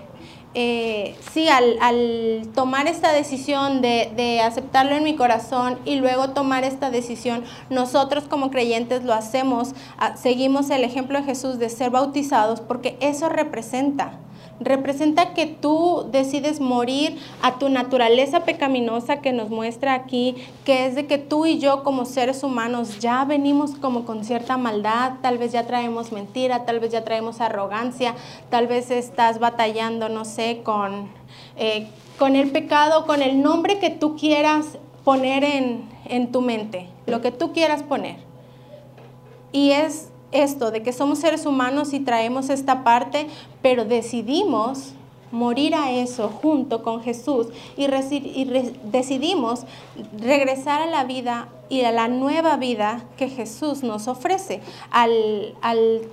eh, 0.55 1.15
sí, 1.31 1.47
al, 1.47 2.47
tomar 2.55 2.87
esta 2.87 3.13
decisión 3.13 3.81
de, 3.81 4.11
de, 4.15 4.41
aceptarlo 4.41 4.95
en 4.95 5.03
mi 5.03 5.15
corazón 5.15 5.77
y 5.85 5.97
luego 5.97 6.31
tomar 6.31 6.63
esta 6.63 6.89
decisión, 6.89 7.43
nosotros 7.69 8.23
como 8.23 8.49
creyentes 8.49 9.03
lo 9.03 9.13
hacemos, 9.13 9.75
seguimos 10.15 10.71
el 10.71 10.83
ejemplo 10.83 11.19
de 11.19 11.25
Jesús 11.25 11.59
de 11.59 11.69
ser 11.69 11.91
bautizados 11.91 12.61
porque 12.61 12.97
eso 12.99 13.29
representa 13.29 14.13
representa 14.59 15.33
que 15.33 15.45
tú 15.45 16.07
decides 16.11 16.59
morir 16.59 17.17
a 17.41 17.59
tu 17.59 17.69
naturaleza 17.69 18.43
pecaminosa 18.43 19.21
que 19.21 19.31
nos 19.31 19.49
muestra 19.49 19.93
aquí, 19.93 20.35
que 20.65 20.85
es 20.85 20.95
de 20.95 21.07
que 21.07 21.17
tú 21.17 21.45
y 21.45 21.59
yo 21.59 21.83
como 21.83 22.05
seres 22.05 22.43
humanos 22.43 22.99
ya 22.99 23.23
venimos 23.25 23.71
como 23.71 24.05
con 24.05 24.25
cierta 24.25 24.57
maldad, 24.57 25.13
tal 25.21 25.37
vez 25.37 25.51
ya 25.51 25.65
traemos 25.65 26.11
mentira, 26.11 26.65
tal 26.65 26.79
vez 26.79 26.91
ya 26.91 27.03
traemos 27.03 27.41
arrogancia, 27.41 28.15
tal 28.49 28.67
vez 28.67 28.91
estás 28.91 29.39
batallando, 29.39 30.09
no 30.09 30.25
sé, 30.25 30.61
con, 30.63 31.09
eh, 31.57 31.87
con 32.17 32.35
el 32.35 32.51
pecado, 32.51 33.05
con 33.05 33.21
el 33.21 33.41
nombre 33.41 33.79
que 33.79 33.89
tú 33.89 34.15
quieras 34.17 34.77
poner 35.03 35.43
en, 35.43 35.89
en 36.05 36.31
tu 36.31 36.41
mente, 36.41 36.89
lo 37.05 37.21
que 37.21 37.31
tú 37.31 37.53
quieras 37.53 37.83
poner. 37.83 38.17
Y 39.51 39.71
es 39.71 40.08
esto, 40.31 40.71
de 40.71 40.83
que 40.83 40.93
somos 40.93 41.19
seres 41.19 41.45
humanos 41.45 41.93
y 41.93 41.99
traemos 41.99 42.49
esta 42.49 42.83
parte, 42.83 43.27
pero 43.61 43.85
decidimos 43.85 44.93
morir 45.31 45.75
a 45.75 45.91
eso 45.91 46.29
junto 46.29 46.83
con 46.83 47.01
Jesús 47.01 47.47
y, 47.77 47.87
decidimos 48.83 49.61
regresar 50.19 50.81
a 50.81 50.85
la 50.85 51.03
vida 51.03 51.49
y 51.69 51.81
a 51.81 51.91
la 51.91 52.07
nueva 52.07 52.57
vida 52.57 53.03
que 53.15 53.29
Jesús 53.29 53.83
nos 53.83 54.07
ofrece. 54.07 54.59
Al, 54.89 55.53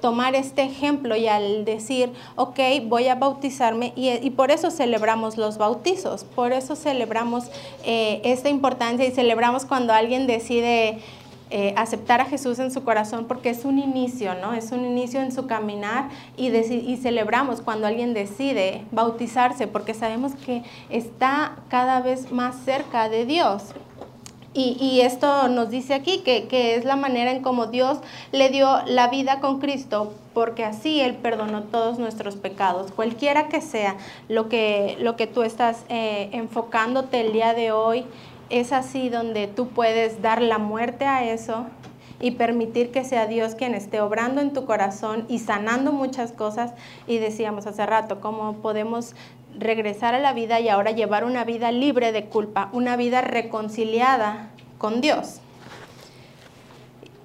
tomar 0.03 0.35
este 0.35 0.63
ejemplo 0.63 1.17
y 1.17 1.29
al 1.29 1.65
decir, 1.65 2.13
ok, 2.37 2.59
voy 2.85 3.09
a 3.09 3.15
bautizarme 3.15 3.93
y, 3.97 4.31
por 4.31 4.51
eso 4.51 4.71
celebramos 4.71 5.39
los 5.39 5.57
bautizos, 5.57 6.25
por 6.25 6.53
eso 6.53 6.77
celebramos 6.77 7.45
eh, 7.85 8.21
esta 8.25 8.51
importancia 8.51 9.07
y 9.07 9.11
celebramos 9.13 9.65
cuando 9.65 9.95
alguien 9.95 10.27
decide 10.27 10.99
eh, 11.51 11.75
aceptar 11.77 12.21
a 12.21 12.25
Jesús 12.25 12.59
en 12.59 12.71
su 12.71 12.83
corazón 12.83 13.27
porque 13.27 13.51
es 13.51 13.65
un 13.65 13.79
inicio, 13.79 14.35
¿no? 14.35 14.53
Es 14.53 14.73
un 14.73 14.85
inicio 14.85 15.21
en 15.21 15.33
su 15.33 15.47
caminar 15.47 16.09
y, 16.37 16.49
y 16.49 16.97
celebramos 16.97 17.61
cuando 17.61 17.87
alguien 17.87 18.15
decide 18.15 18.85
bautizarse 18.91 19.67
porque 19.67 19.95
sabemos 19.95 20.33
que 20.35 20.63
está 20.91 21.57
cada 21.69 22.01
vez 22.01 22.33
más 22.33 22.57
cerca 22.65 23.09
de 23.09 23.27
Dios. 23.27 23.75
Y, 24.59 25.03
esto 25.03 25.49
nos 25.49 25.69
dice 25.69 25.93
aquí 25.93 26.23
que, 26.25 26.49
que, 26.49 26.77
es 26.77 26.87
la 26.87 26.97
manera 26.97 27.31
en 27.31 27.43
cómo 27.43 27.67
Dios 27.67 27.99
le 28.33 28.49
dio 28.49 28.81
la 28.87 29.09
vida 29.09 29.41
con 29.41 29.61
Cristo, 29.61 30.15
porque 30.33 30.65
así 30.65 30.99
Él 30.99 31.15
perdonó 31.15 31.65
todos 31.65 31.99
nuestros 31.99 32.37
pecados, 32.37 32.91
cualquiera 32.91 33.49
que 33.49 33.61
sea 33.61 33.97
lo 34.31 34.49
que, 34.49 34.97
lo 34.99 35.15
que 35.15 35.27
tú 35.27 35.43
estás 35.43 35.85
eh, 35.91 36.31
enfocándote 36.33 37.21
el 37.21 37.35
día 37.35 37.53
de 37.53 37.71
hoy 37.71 38.07
es 38.51 38.73
así 38.73 39.09
donde 39.09 39.47
tú 39.47 39.69
puedes 39.69 40.23
dar 40.23 40.41
la 40.41 40.59
muerte 40.59 41.05
a 41.05 41.25
eso 41.25 41.67
y 42.21 42.33
permitir 42.33 42.91
que 42.93 43.05
sea 43.05 43.27
Dios 43.27 43.55
quien 43.55 43.75
esté 43.75 44.01
obrando 44.01 44.41
en 44.41 44.53
tu 44.53 44.65
corazón 44.65 45.27
y 45.29 45.41
sanando 45.41 45.93
muchas 45.93 46.33
cosas. 46.33 46.73
Y 47.07 47.19
decíamos 47.19 47.67
hace 47.67 47.85
rato, 47.85 48.21
cómo 48.21 48.55
podemos 48.55 49.15
regresar 49.59 50.15
a 50.15 50.19
la 50.19 50.33
vida 50.33 50.61
y 50.61 50.69
ahora 50.69 50.91
llevar 50.93 51.25
una 51.25 51.45
vida 51.45 51.73
libre 51.73 52.13
de 52.13 52.27
culpa, 52.27 52.69
una 52.73 52.97
vida 52.97 53.21
reconciliada 53.21 54.51
con 54.79 55.01
Dios. 55.01 55.41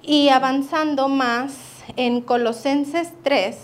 Y 0.02 0.30
avanzando 0.30 1.08
más 1.08 1.54
en 1.96 2.20
Colosenses 2.20 3.12
3, 3.22 3.56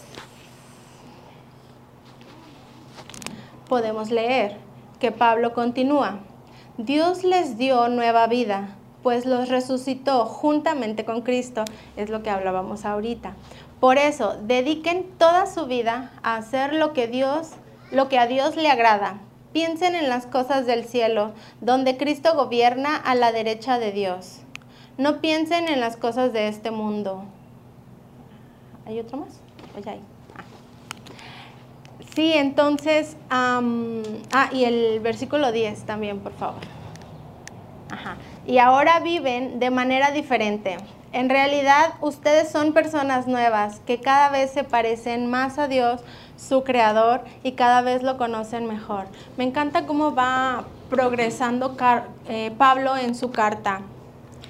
podemos 3.68 4.10
leer 4.10 4.56
que 4.98 5.12
Pablo 5.12 5.52
continúa. 5.52 6.20
Dios 6.78 7.24
les 7.24 7.58
dio 7.58 7.88
nueva 7.88 8.28
vida, 8.28 8.68
pues 9.02 9.26
los 9.26 9.48
resucitó 9.48 10.26
juntamente 10.26 11.04
con 11.04 11.22
Cristo, 11.22 11.64
es 11.96 12.08
lo 12.08 12.22
que 12.22 12.30
hablábamos 12.30 12.84
ahorita. 12.84 13.34
Por 13.80 13.98
eso, 13.98 14.36
dediquen 14.44 15.04
toda 15.18 15.46
su 15.46 15.66
vida 15.66 16.12
a 16.22 16.36
hacer 16.36 16.72
lo 16.74 16.92
que 16.92 17.08
Dios, 17.08 17.48
lo 17.90 18.08
que 18.08 18.20
a 18.20 18.28
Dios 18.28 18.54
le 18.54 18.70
agrada. 18.70 19.18
Piensen 19.52 19.96
en 19.96 20.08
las 20.08 20.28
cosas 20.28 20.66
del 20.66 20.84
cielo, 20.84 21.32
donde 21.60 21.96
Cristo 21.96 22.36
gobierna 22.36 22.94
a 22.94 23.16
la 23.16 23.32
derecha 23.32 23.80
de 23.80 23.90
Dios. 23.90 24.42
No 24.98 25.20
piensen 25.20 25.66
en 25.66 25.80
las 25.80 25.96
cosas 25.96 26.32
de 26.32 26.46
este 26.46 26.70
mundo. 26.70 27.24
¿Hay 28.86 29.00
otro 29.00 29.18
más? 29.18 29.40
Pues 29.72 29.84
ya 29.84 29.92
hay. 29.92 30.00
Sí, 32.18 32.32
entonces, 32.32 33.16
ah, 33.30 33.60
y 34.50 34.64
el 34.64 34.98
versículo 34.98 35.52
10 35.52 35.84
también, 35.84 36.18
por 36.18 36.32
favor. 36.32 36.62
Ajá. 37.92 38.16
Y 38.44 38.58
ahora 38.58 38.98
viven 38.98 39.60
de 39.60 39.70
manera 39.70 40.10
diferente. 40.10 40.78
En 41.12 41.28
realidad, 41.30 41.94
ustedes 42.00 42.50
son 42.50 42.72
personas 42.72 43.28
nuevas 43.28 43.78
que 43.86 44.00
cada 44.00 44.30
vez 44.30 44.50
se 44.50 44.64
parecen 44.64 45.30
más 45.30 45.60
a 45.60 45.68
Dios, 45.68 46.00
su 46.36 46.64
creador, 46.64 47.22
y 47.44 47.52
cada 47.52 47.82
vez 47.82 48.02
lo 48.02 48.18
conocen 48.18 48.66
mejor. 48.66 49.06
Me 49.36 49.44
encanta 49.44 49.86
cómo 49.86 50.12
va 50.12 50.64
progresando 50.90 51.76
eh, 52.28 52.50
Pablo 52.58 52.96
en 52.96 53.14
su 53.14 53.30
carta 53.30 53.82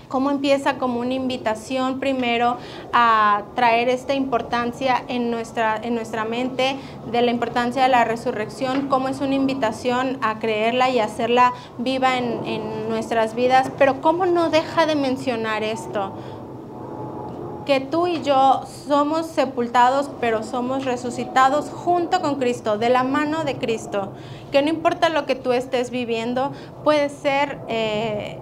cómo 0.09 0.31
empieza 0.31 0.79
como 0.79 1.01
una 1.01 1.15
invitación 1.15 2.01
primero 2.01 2.57
a 2.93 3.43
traer 3.55 3.89
esta 3.89 4.15
importancia 4.15 5.05
en 5.09 5.31
nuestra, 5.31 5.79
en 5.83 5.95
nuestra 5.95 6.25
mente 6.25 6.77
de 7.11 7.23
la 7.23 7.31
importancia 7.31 7.83
de 7.83 7.89
la 7.89 8.05
resurrección, 8.05 8.89
cómo 8.89 9.09
es 9.09 9.21
una 9.21 9.35
invitación 9.35 10.19
a 10.23 10.39
creerla 10.39 10.91
y 10.91 10.99
hacerla 10.99 11.53
viva 11.79 12.19
en, 12.19 12.47
en 12.47 12.89
nuestras 12.89 13.35
vidas, 13.35 13.71
pero 13.79 14.01
cómo 14.01 14.27
no 14.27 14.51
deja 14.51 14.87
de 14.87 14.97
mencionar 14.97 15.63
esto 15.63 16.13
que 17.69 17.81
tú 17.81 18.07
y 18.07 18.23
yo 18.23 18.63
somos 18.89 19.27
sepultados, 19.27 20.09
pero 20.23 20.43
somos 20.43 20.87
resucitados 20.87 21.69
junto 21.69 22.23
con 22.23 22.37
Cristo, 22.37 22.79
de 22.79 22.89
la 22.89 23.05
mano 23.05 23.45
de 23.45 23.59
Cristo. 23.59 24.13
Que 24.51 24.63
no 24.63 24.71
importa 24.71 25.11
lo 25.11 25.27
que 25.27 25.35
tú 25.35 25.53
estés 25.53 25.91
viviendo, 25.91 26.51
puede 26.83 27.11
ser 27.11 27.59
eh, 27.69 28.39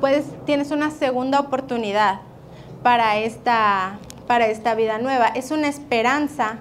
puedes, 0.00 0.24
tienes 0.44 0.70
una 0.70 0.90
segunda 0.90 1.40
oportunidad 1.40 2.20
para 2.82 3.16
esta, 3.18 3.98
para 4.26 4.46
esta 4.46 4.74
vida 4.74 4.98
nueva. 4.98 5.26
Es 5.28 5.50
una 5.50 5.68
esperanza 5.68 6.58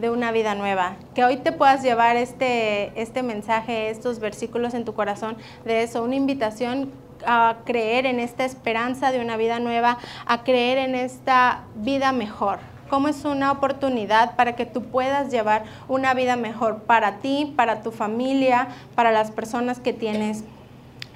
de 0.00 0.10
una 0.10 0.32
vida 0.32 0.54
nueva. 0.54 0.96
Que 1.14 1.24
hoy 1.24 1.36
te 1.36 1.52
puedas 1.52 1.82
llevar 1.82 2.16
este, 2.16 2.98
este 3.00 3.22
mensaje, 3.22 3.90
estos 3.90 4.20
versículos 4.20 4.74
en 4.74 4.84
tu 4.84 4.94
corazón 4.94 5.36
de 5.64 5.82
eso, 5.82 6.02
una 6.02 6.16
invitación 6.16 6.90
a 7.26 7.58
creer 7.64 8.06
en 8.06 8.18
esta 8.18 8.44
esperanza 8.44 9.12
de 9.12 9.20
una 9.20 9.36
vida 9.36 9.60
nueva, 9.60 9.98
a 10.26 10.42
creer 10.42 10.78
en 10.78 10.94
esta 10.94 11.64
vida 11.76 12.12
mejor. 12.12 12.58
Como 12.88 13.08
es 13.08 13.24
una 13.24 13.52
oportunidad 13.52 14.36
para 14.36 14.54
que 14.54 14.66
tú 14.66 14.82
puedas 14.82 15.30
llevar 15.30 15.64
una 15.88 16.12
vida 16.14 16.36
mejor 16.36 16.82
para 16.82 17.18
ti, 17.18 17.52
para 17.56 17.80
tu 17.80 17.90
familia, 17.90 18.68
para 18.94 19.12
las 19.12 19.30
personas 19.30 19.80
que 19.80 19.92
tienes 19.92 20.44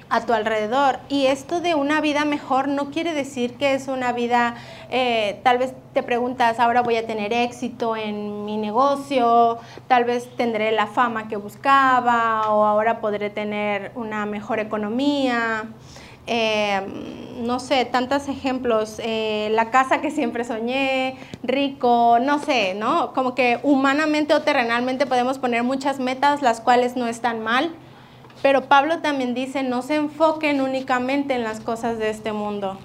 a 0.09 0.21
tu 0.21 0.33
alrededor. 0.33 0.99
Y 1.09 1.27
esto 1.27 1.59
de 1.61 1.75
una 1.75 2.01
vida 2.01 2.25
mejor 2.25 2.67
no 2.67 2.91
quiere 2.91 3.13
decir 3.13 3.55
que 3.55 3.73
es 3.73 3.87
una 3.87 4.11
vida, 4.11 4.55
eh, 4.89 5.39
tal 5.43 5.57
vez 5.57 5.73
te 5.93 6.03
preguntas, 6.03 6.59
ahora 6.59 6.81
voy 6.81 6.95
a 6.95 7.05
tener 7.05 7.33
éxito 7.33 7.95
en 7.95 8.45
mi 8.45 8.57
negocio, 8.57 9.57
tal 9.87 10.05
vez 10.05 10.29
tendré 10.37 10.71
la 10.71 10.87
fama 10.87 11.27
que 11.27 11.35
buscaba 11.35 12.51
o 12.51 12.63
ahora 12.65 13.01
podré 13.01 13.29
tener 13.29 13.91
una 13.95 14.25
mejor 14.25 14.59
economía. 14.59 15.65
Eh, 16.29 16.81
no 17.37 17.59
sé, 17.59 17.85
tantos 17.85 18.27
ejemplos, 18.27 18.99
eh, 19.01 19.47
la 19.51 19.71
casa 19.71 20.01
que 20.01 20.11
siempre 20.11 20.43
soñé, 20.43 21.15
rico, 21.41 22.17
no 22.21 22.39
sé, 22.39 22.73
¿no? 22.73 23.13
Como 23.13 23.33
que 23.33 23.59
humanamente 23.63 24.33
o 24.33 24.41
terrenalmente 24.41 25.05
podemos 25.05 25.39
poner 25.39 25.63
muchas 25.63 25.99
metas, 25.99 26.41
las 26.41 26.59
cuales 26.59 26.97
no 26.97 27.07
están 27.07 27.41
mal, 27.41 27.73
pero 28.41 28.65
Pablo 28.65 28.99
también 28.99 29.33
dice, 29.33 29.63
no 29.63 29.81
se 29.81 29.95
enfoquen 29.95 30.61
únicamente 30.61 31.33
en 31.33 31.43
las 31.43 31.59
cosas 31.59 31.99
de 31.99 32.09
este 32.09 32.31
mundo. 32.31 32.77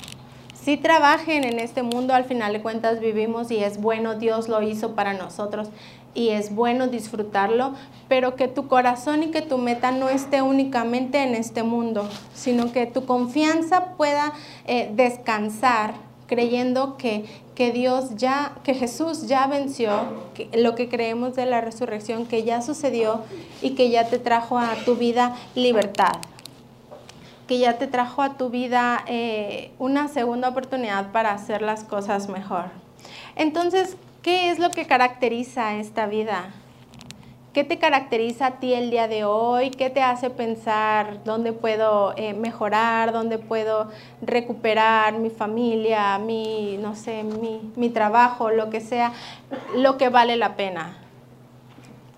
Si 0.54 0.76
trabajen 0.76 1.44
en 1.44 1.58
este 1.58 1.82
mundo, 1.82 2.14
al 2.14 2.24
final 2.24 2.52
de 2.52 2.62
cuentas 2.62 3.00
vivimos 3.00 3.50
y 3.50 3.58
es 3.58 3.80
bueno, 3.80 4.14
Dios 4.14 4.48
lo 4.48 4.62
hizo 4.62 4.94
para 4.94 5.12
nosotros 5.12 5.70
y 6.14 6.28
es 6.28 6.54
bueno 6.54 6.86
disfrutarlo, 6.86 7.74
pero 8.08 8.36
que 8.36 8.46
tu 8.46 8.68
corazón 8.68 9.24
y 9.24 9.30
que 9.30 9.42
tu 9.42 9.58
meta 9.58 9.90
no 9.90 10.08
esté 10.08 10.40
únicamente 10.42 11.22
en 11.22 11.34
este 11.34 11.62
mundo, 11.62 12.08
sino 12.34 12.72
que 12.72 12.86
tu 12.86 13.06
confianza 13.06 13.96
pueda 13.96 14.32
eh, 14.66 14.90
descansar 14.94 15.94
creyendo 16.26 16.96
que, 16.96 17.24
que, 17.54 17.72
Dios 17.72 18.16
ya, 18.16 18.52
que 18.64 18.74
Jesús 18.74 19.26
ya 19.26 19.46
venció, 19.46 19.90
lo 20.54 20.74
que 20.74 20.88
creemos 20.88 21.34
de 21.36 21.46
la 21.46 21.60
resurrección, 21.60 22.26
que 22.26 22.44
ya 22.44 22.62
sucedió 22.62 23.22
y 23.60 23.70
que 23.70 23.90
ya 23.90 24.08
te 24.08 24.18
trajo 24.18 24.58
a 24.58 24.74
tu 24.84 24.96
vida 24.96 25.36
libertad, 25.54 26.16
que 27.46 27.58
ya 27.58 27.78
te 27.78 27.86
trajo 27.86 28.22
a 28.22 28.36
tu 28.36 28.48
vida 28.50 29.04
eh, 29.06 29.72
una 29.78 30.08
segunda 30.08 30.48
oportunidad 30.48 31.12
para 31.12 31.32
hacer 31.32 31.62
las 31.62 31.84
cosas 31.84 32.28
mejor. 32.28 32.66
Entonces, 33.36 33.96
¿qué 34.22 34.50
es 34.50 34.58
lo 34.58 34.70
que 34.70 34.86
caracteriza 34.86 35.74
esta 35.76 36.06
vida? 36.06 36.54
¿Qué 37.52 37.64
te 37.64 37.78
caracteriza 37.78 38.46
a 38.46 38.50
ti 38.52 38.72
el 38.72 38.88
día 38.90 39.08
de 39.08 39.24
hoy? 39.24 39.70
¿Qué 39.72 39.90
te 39.90 40.02
hace 40.02 40.30
pensar 40.30 41.22
dónde 41.22 41.52
puedo 41.52 42.14
eh, 42.16 42.32
mejorar, 42.32 43.12
dónde 43.12 43.36
puedo 43.36 43.90
recuperar 44.22 45.18
mi 45.18 45.28
familia, 45.28 46.16
mi, 46.16 46.78
no 46.78 46.96
sé, 46.96 47.22
mi, 47.24 47.60
mi, 47.76 47.90
trabajo, 47.90 48.50
lo 48.50 48.70
que 48.70 48.80
sea, 48.80 49.12
lo 49.76 49.98
que 49.98 50.08
vale 50.08 50.36
la 50.36 50.56
pena? 50.56 50.96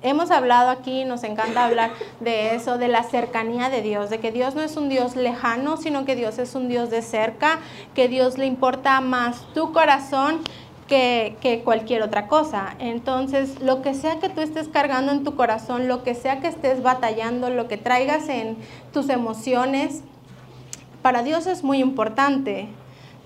hemos 0.05 0.31
hablado 0.31 0.69
aquí, 0.69 1.05
nos 1.05 1.25
encanta 1.25 1.65
hablar 1.65 1.91
de 2.21 2.55
eso, 2.55 2.77
de 2.77 2.89
la 2.89 3.03
cercanía 3.03 3.71
de 3.71 3.81
Dios, 3.81 4.11
de 4.11 4.21
que 4.21 4.31
Dios 4.31 4.55
no 4.55 4.61
es 4.61 4.77
un 4.77 4.91
Dios 4.91 5.17
lejano, 5.17 5.79
sino 5.79 6.05
que 6.05 6.15
Dios 6.15 6.39
es 6.39 6.55
un 6.55 6.69
Dios 6.69 6.91
de 6.91 7.01
cerca, 7.01 7.59
que 7.95 8.07
Dios 8.07 8.37
le 8.37 8.45
importa 8.45 9.01
más 9.01 9.43
tu 9.55 9.73
corazón 9.73 10.43
que, 10.89 11.63
cualquier 11.65 12.03
otra 12.03 12.29
cosa. 12.29 12.75
Entonces, 12.79 13.61
lo 13.61 13.83
que 13.83 13.95
sea 13.95 14.19
que 14.19 14.29
tú 14.29 14.41
estés 14.41 14.69
cargando 14.69 15.13
en 15.13 15.25
tu 15.25 15.35
corazón, 15.37 15.89
lo 15.89 16.03
que 16.03 16.15
sea 16.15 16.41
que 16.41 16.49
estés 16.49 16.83
batallando, 16.83 17.51
lo 17.51 17.69
que 17.69 17.77
traigas 17.77 18.29
en 18.29 18.57
tus 18.93 19.09
emociones, 19.09 20.03
para 21.03 21.23
Dios 21.23 21.47
es 21.47 21.65
muy 21.65 21.79
importante. 21.79 22.69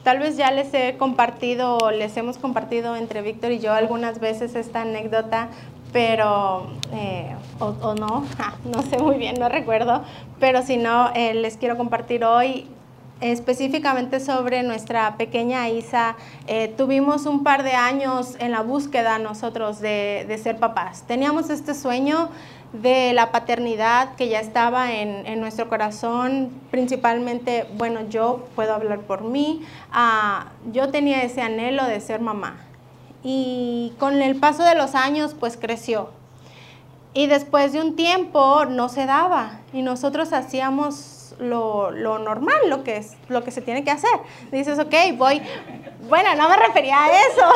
Tal 0.02 0.20
vez 0.20 0.36
ya 0.36 0.50
les 0.50 0.72
he 0.74 0.96
compartido, 0.96 1.90
les 1.90 2.16
hemos 2.16 2.38
compartido 2.38 2.96
entre 2.96 3.22
Víctor 3.22 3.52
y 3.52 3.58
yo 3.58 3.72
algunas 3.72 4.20
veces 4.20 4.54
esta 4.54 4.82
anécdota, 4.82 5.48
pero, 5.92 6.66
eh, 6.92 7.34
o, 7.58 7.94
no, 7.94 8.24
no 8.64 8.82
sé 8.82 8.98
muy 8.98 9.16
bien, 9.16 9.36
no 9.38 9.48
recuerdo, 9.48 10.02
pero 10.38 10.62
si 10.62 10.76
no, 10.76 11.10
eh, 11.14 11.34
les 11.34 11.56
quiero 11.56 11.76
compartir 11.76 12.24
hoy 12.24 12.68
específicamente 13.20 14.20
sobre 14.20 14.62
nuestra 14.62 15.16
pequeña 15.16 15.68
Isa. 15.68 16.16
Eh, 16.46 16.72
tuvimos 16.76 17.26
un 17.26 17.42
par 17.42 17.62
de 17.62 17.72
años 17.72 18.36
en 18.38 18.52
la 18.52 18.62
búsqueda 18.62 19.18
nosotros 19.18 19.80
de, 19.80 20.24
de 20.28 20.38
ser 20.38 20.58
papás. 20.58 21.04
Teníamos 21.06 21.50
este 21.50 21.74
sueño 21.74 22.30
de 22.72 23.12
la 23.14 23.32
paternidad 23.32 24.14
que 24.16 24.28
ya 24.28 24.40
estaba 24.40 24.92
en, 24.92 25.40
nuestro 25.40 25.68
corazón, 25.68 26.50
principalmente, 26.70 27.66
bueno, 27.76 28.00
yo 28.08 28.46
puedo 28.54 28.74
hablar 28.74 29.00
por 29.00 29.22
mí, 29.22 29.62
ah, 29.90 30.48
yo 30.72 30.90
tenía 30.90 31.22
ese 31.22 31.40
anhelo 31.40 31.84
de 31.86 32.00
ser 32.00 32.20
mamá 32.20 32.56
y 33.22 33.94
con 33.98 34.20
el 34.20 34.36
paso 34.36 34.64
de 34.64 34.74
los 34.74 34.94
años 34.94 35.34
pues 35.38 35.56
creció 35.56 36.10
y 37.14 37.26
después 37.26 37.72
de 37.72 37.80
un 37.80 37.96
tiempo 37.96 38.64
no 38.66 38.88
se 38.88 39.06
daba 39.06 39.60
y 39.72 39.82
nosotros 39.82 40.32
hacíamos 40.32 40.94
lo, 41.38 41.90
lo, 41.90 42.18
normal, 42.18 42.68
lo 42.68 42.84
que, 42.84 42.96
es, 42.96 43.16
lo 43.28 43.44
que 43.44 43.50
se 43.50 43.62
tiene 43.62 43.84
que 43.84 43.90
hacer. 43.90 44.10
Dices, 44.50 44.78
ok, 44.78 44.94
voy, 45.16 45.42
bueno, 46.08 46.34
no 46.34 46.48
me 46.48 46.56
refería 46.56 47.04
a 47.04 47.22
eso. 47.22 47.52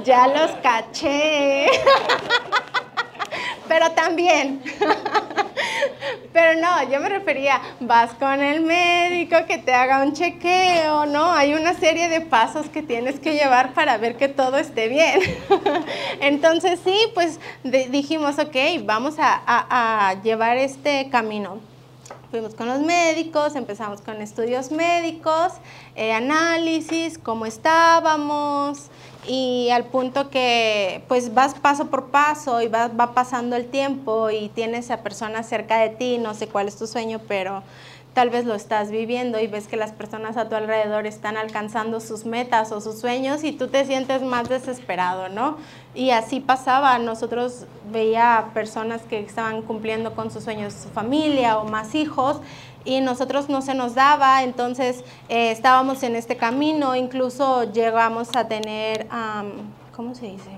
ya 0.04 0.26
los 0.28 0.50
caché. 0.62 1.68
Pero 3.70 3.92
también. 3.92 4.60
Pero 6.32 6.60
no, 6.60 6.90
yo 6.90 6.98
me 6.98 7.08
refería, 7.08 7.60
vas 7.78 8.12
con 8.14 8.42
el 8.42 8.62
médico 8.62 9.36
que 9.46 9.58
te 9.58 9.72
haga 9.72 10.02
un 10.02 10.12
chequeo, 10.12 11.06
¿no? 11.06 11.30
Hay 11.30 11.54
una 11.54 11.74
serie 11.74 12.08
de 12.08 12.20
pasos 12.20 12.68
que 12.68 12.82
tienes 12.82 13.20
que 13.20 13.34
llevar 13.34 13.72
para 13.72 13.96
ver 13.96 14.16
que 14.16 14.26
todo 14.26 14.56
esté 14.58 14.88
bien. 14.88 15.20
Entonces 16.20 16.80
sí, 16.82 16.96
pues 17.14 17.38
dijimos, 17.62 18.40
ok, 18.40 18.56
vamos 18.82 19.14
a 19.20 20.16
llevar 20.24 20.56
este 20.56 21.08
camino 21.08 21.60
fuimos 22.30 22.54
con 22.54 22.68
los 22.68 22.80
médicos, 22.80 23.56
empezamos 23.56 24.00
con 24.02 24.22
estudios 24.22 24.70
médicos, 24.70 25.52
eh, 25.96 26.12
análisis, 26.12 27.18
cómo 27.18 27.44
estábamos 27.44 28.88
y 29.26 29.68
al 29.70 29.84
punto 29.84 30.30
que 30.30 31.04
pues 31.08 31.34
vas 31.34 31.54
paso 31.54 31.86
por 31.86 32.06
paso 32.06 32.62
y 32.62 32.68
va, 32.68 32.88
va 32.88 33.12
pasando 33.12 33.56
el 33.56 33.66
tiempo 33.66 34.30
y 34.30 34.48
tienes 34.48 34.90
a 34.90 35.02
personas 35.02 35.48
cerca 35.48 35.78
de 35.78 35.90
ti, 35.90 36.18
no 36.18 36.34
sé 36.34 36.48
cuál 36.48 36.68
es 36.68 36.76
tu 36.76 36.86
sueño, 36.86 37.20
pero 37.28 37.62
tal 38.14 38.30
vez 38.30 38.44
lo 38.44 38.54
estás 38.54 38.90
viviendo 38.90 39.38
y 39.38 39.46
ves 39.46 39.68
que 39.68 39.76
las 39.76 39.92
personas 39.92 40.36
a 40.36 40.48
tu 40.48 40.56
alrededor 40.56 41.06
están 41.06 41.36
alcanzando 41.36 42.00
sus 42.00 42.24
metas 42.24 42.72
o 42.72 42.80
sus 42.80 42.98
sueños 42.98 43.44
y 43.44 43.52
tú 43.52 43.68
te 43.68 43.84
sientes 43.84 44.22
más 44.22 44.48
desesperado, 44.48 45.28
¿no? 45.28 45.58
Y 45.94 46.10
así 46.10 46.40
pasaba, 46.40 46.98
nosotros 46.98 47.66
veía 47.92 48.50
personas 48.52 49.02
que 49.02 49.20
estaban 49.20 49.62
cumpliendo 49.62 50.14
con 50.14 50.30
sus 50.30 50.44
sueños, 50.44 50.74
su 50.74 50.88
familia 50.88 51.58
o 51.58 51.64
más 51.64 51.94
hijos, 51.94 52.40
y 52.84 53.00
nosotros 53.00 53.48
no 53.48 53.62
se 53.62 53.74
nos 53.74 53.94
daba, 53.94 54.42
entonces 54.42 55.04
eh, 55.28 55.50
estábamos 55.50 56.02
en 56.02 56.16
este 56.16 56.36
camino, 56.36 56.96
incluso 56.96 57.70
llegamos 57.72 58.34
a 58.34 58.48
tener, 58.48 59.06
¿cómo 59.94 60.14
se 60.14 60.26
dice? 60.26 60.50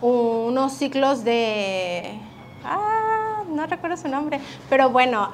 Unos 0.00 0.72
ciclos 0.72 1.24
de... 1.24 2.18
Ah, 2.64 3.42
no 3.48 3.66
recuerdo 3.66 3.96
su 3.96 4.08
nombre, 4.08 4.40
pero 4.68 4.90
bueno, 4.90 5.30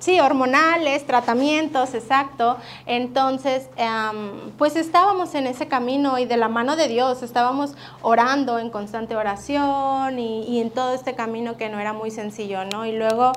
Sí, 0.00 0.18
hormonales, 0.18 1.06
tratamientos, 1.06 1.92
exacto. 1.92 2.56
Entonces, 2.86 3.68
pues 4.56 4.74
estábamos 4.76 5.34
en 5.34 5.46
ese 5.46 5.68
camino 5.68 6.18
y 6.18 6.24
de 6.24 6.38
la 6.38 6.48
mano 6.48 6.74
de 6.74 6.88
Dios, 6.88 7.22
estábamos 7.22 7.74
orando 8.00 8.58
en 8.58 8.70
constante 8.70 9.14
oración 9.14 10.18
y, 10.18 10.58
en 10.58 10.70
todo 10.70 10.94
este 10.94 11.14
camino 11.14 11.58
que 11.58 11.68
no 11.68 11.78
era 11.78 11.92
muy 11.92 12.10
sencillo, 12.10 12.64
¿no? 12.64 12.86
Y 12.86 12.92
luego 12.92 13.32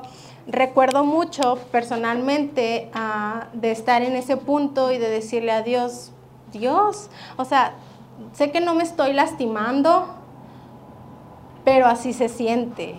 recuerdo 0.46 1.04
mucho 1.04 1.58
personalmente 1.70 2.90
ah, 2.94 3.48
de 3.52 3.70
estar 3.70 4.02
en 4.02 4.16
ese 4.16 4.36
punto 4.36 4.92
y 4.92 4.98
de 4.98 5.08
decirle 5.08 5.52
a 5.52 5.62
Dios, 5.62 6.12
Dios, 6.52 7.10
o 7.36 7.44
sea, 7.44 7.74
sé 8.32 8.50
que 8.50 8.60
no 8.60 8.74
me 8.74 8.82
estoy 8.82 9.12
lastimando, 9.12 10.08
pero 11.64 11.86
así 11.86 12.12
se 12.12 12.28
siente. 12.28 12.96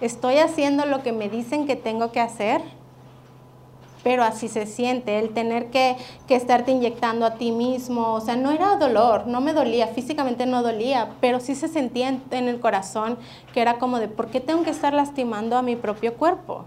Estoy 0.00 0.38
haciendo 0.38 0.86
lo 0.86 1.02
que 1.02 1.12
me 1.12 1.28
dicen 1.28 1.66
que 1.66 1.76
tengo 1.76 2.12
que 2.12 2.20
hacer 2.20 2.62
pero 4.04 4.22
así 4.22 4.48
se 4.48 4.66
siente, 4.66 5.18
el 5.18 5.30
tener 5.30 5.70
que, 5.70 5.96
que, 6.28 6.36
estarte 6.36 6.70
inyectando 6.70 7.24
a 7.24 7.34
ti 7.34 7.50
mismo, 7.50 8.12
o 8.12 8.20
sea, 8.20 8.36
no 8.36 8.52
era 8.52 8.76
dolor, 8.76 9.26
no 9.26 9.40
me 9.40 9.54
dolía, 9.54 9.88
físicamente 9.88 10.46
no 10.46 10.62
dolía, 10.62 11.14
pero 11.20 11.40
sí 11.40 11.54
se 11.54 11.68
sentía 11.68 12.10
en, 12.30 12.48
el 12.48 12.60
corazón 12.60 13.18
que 13.54 13.62
era 13.62 13.78
como 13.78 13.98
de, 13.98 14.08
¿por 14.08 14.28
qué 14.28 14.40
tengo 14.40 14.62
que 14.62 14.70
estar 14.70 14.92
lastimando 14.92 15.56
a 15.56 15.62
mi 15.62 15.74
propio 15.74 16.14
cuerpo? 16.14 16.66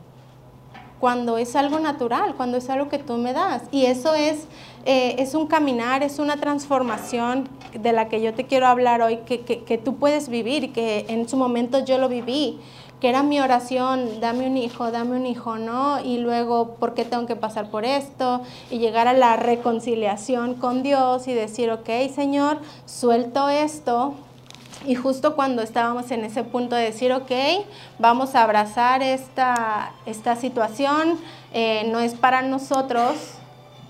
Cuando 1.00 1.38
es 1.38 1.56
algo 1.56 1.80
natural, 1.80 2.36
cuando 2.36 2.58
es 2.58 2.70
algo 2.70 2.90
que 2.90 2.98
tú 3.00 3.18
me 3.18 3.34
das. 3.34 3.64
Y 3.72 3.86
eso 3.86 4.16
es, 4.16 4.48
eh, 4.86 5.16
es 5.20 5.36
un 5.36 5.48
caminar, 5.48 6.04
es 6.04 6.20
una 6.20 6.38
transformación 6.38 7.50
de 7.74 7.92
la 7.92 8.10
que 8.10 8.22
yo 8.22 8.34
te 8.34 8.46
quiero 8.46 8.68
hablar 8.68 9.02
hoy, 9.02 9.18
que, 9.26 9.42
que, 9.42 9.64
que 9.64 9.78
tú 9.78 9.96
puedes 9.96 10.30
vivir, 10.30 10.74
que 10.74 11.06
en 11.10 11.30
su 11.30 11.38
momento 11.38 11.84
yo 11.86 11.98
lo 11.98 12.10
viví 12.10 12.60
que 13.00 13.10
era 13.10 13.22
mi 13.22 13.40
oración, 13.40 14.20
dame 14.22 14.48
un 14.48 14.58
hijo, 14.58 14.92
dame 14.92 15.18
un 15.18 15.26
hijo, 15.28 15.58
¿no? 15.58 16.00
Y 16.04 16.18
luego, 16.18 16.76
¿por 16.80 16.96
qué 16.96 17.06
tengo 17.06 17.28
que 17.28 17.36
pasar 17.36 17.70
por 17.70 17.86
esto? 17.86 18.42
Y 18.72 18.80
llegar 18.80 19.08
a 19.08 19.14
la 19.14 19.36
reconciliación 19.36 20.56
con 20.56 20.82
Dios 20.82 21.28
y 21.28 21.34
decir, 21.34 21.70
ok, 21.70 21.90
Señor, 22.14 22.60
suelto 22.86 23.50
esto. 23.50 24.16
Y 24.86 24.96
justo 24.96 25.36
cuando 25.36 25.62
estábamos 25.62 26.12
en 26.12 26.24
ese 26.24 26.44
punto 26.44 26.76
de 26.76 26.84
decir, 26.84 27.12
ok, 27.12 27.32
vamos 28.00 28.36
a 28.36 28.44
abrazar 28.44 29.02
esta, 29.02 29.94
esta 30.06 30.36
situación, 30.36 31.18
eh, 31.54 31.90
no 31.92 32.00
es 32.00 32.14
para 32.14 32.42
nosotros, 32.42 33.16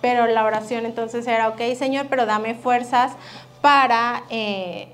pero 0.02 0.28
la 0.28 0.46
oración 0.46 0.86
entonces 0.86 1.28
era, 1.28 1.50
ok, 1.50 1.62
Señor, 1.78 2.08
pero 2.10 2.26
dame 2.26 2.56
fuerzas 2.56 3.14
para 3.62 4.24
eh, 4.30 4.88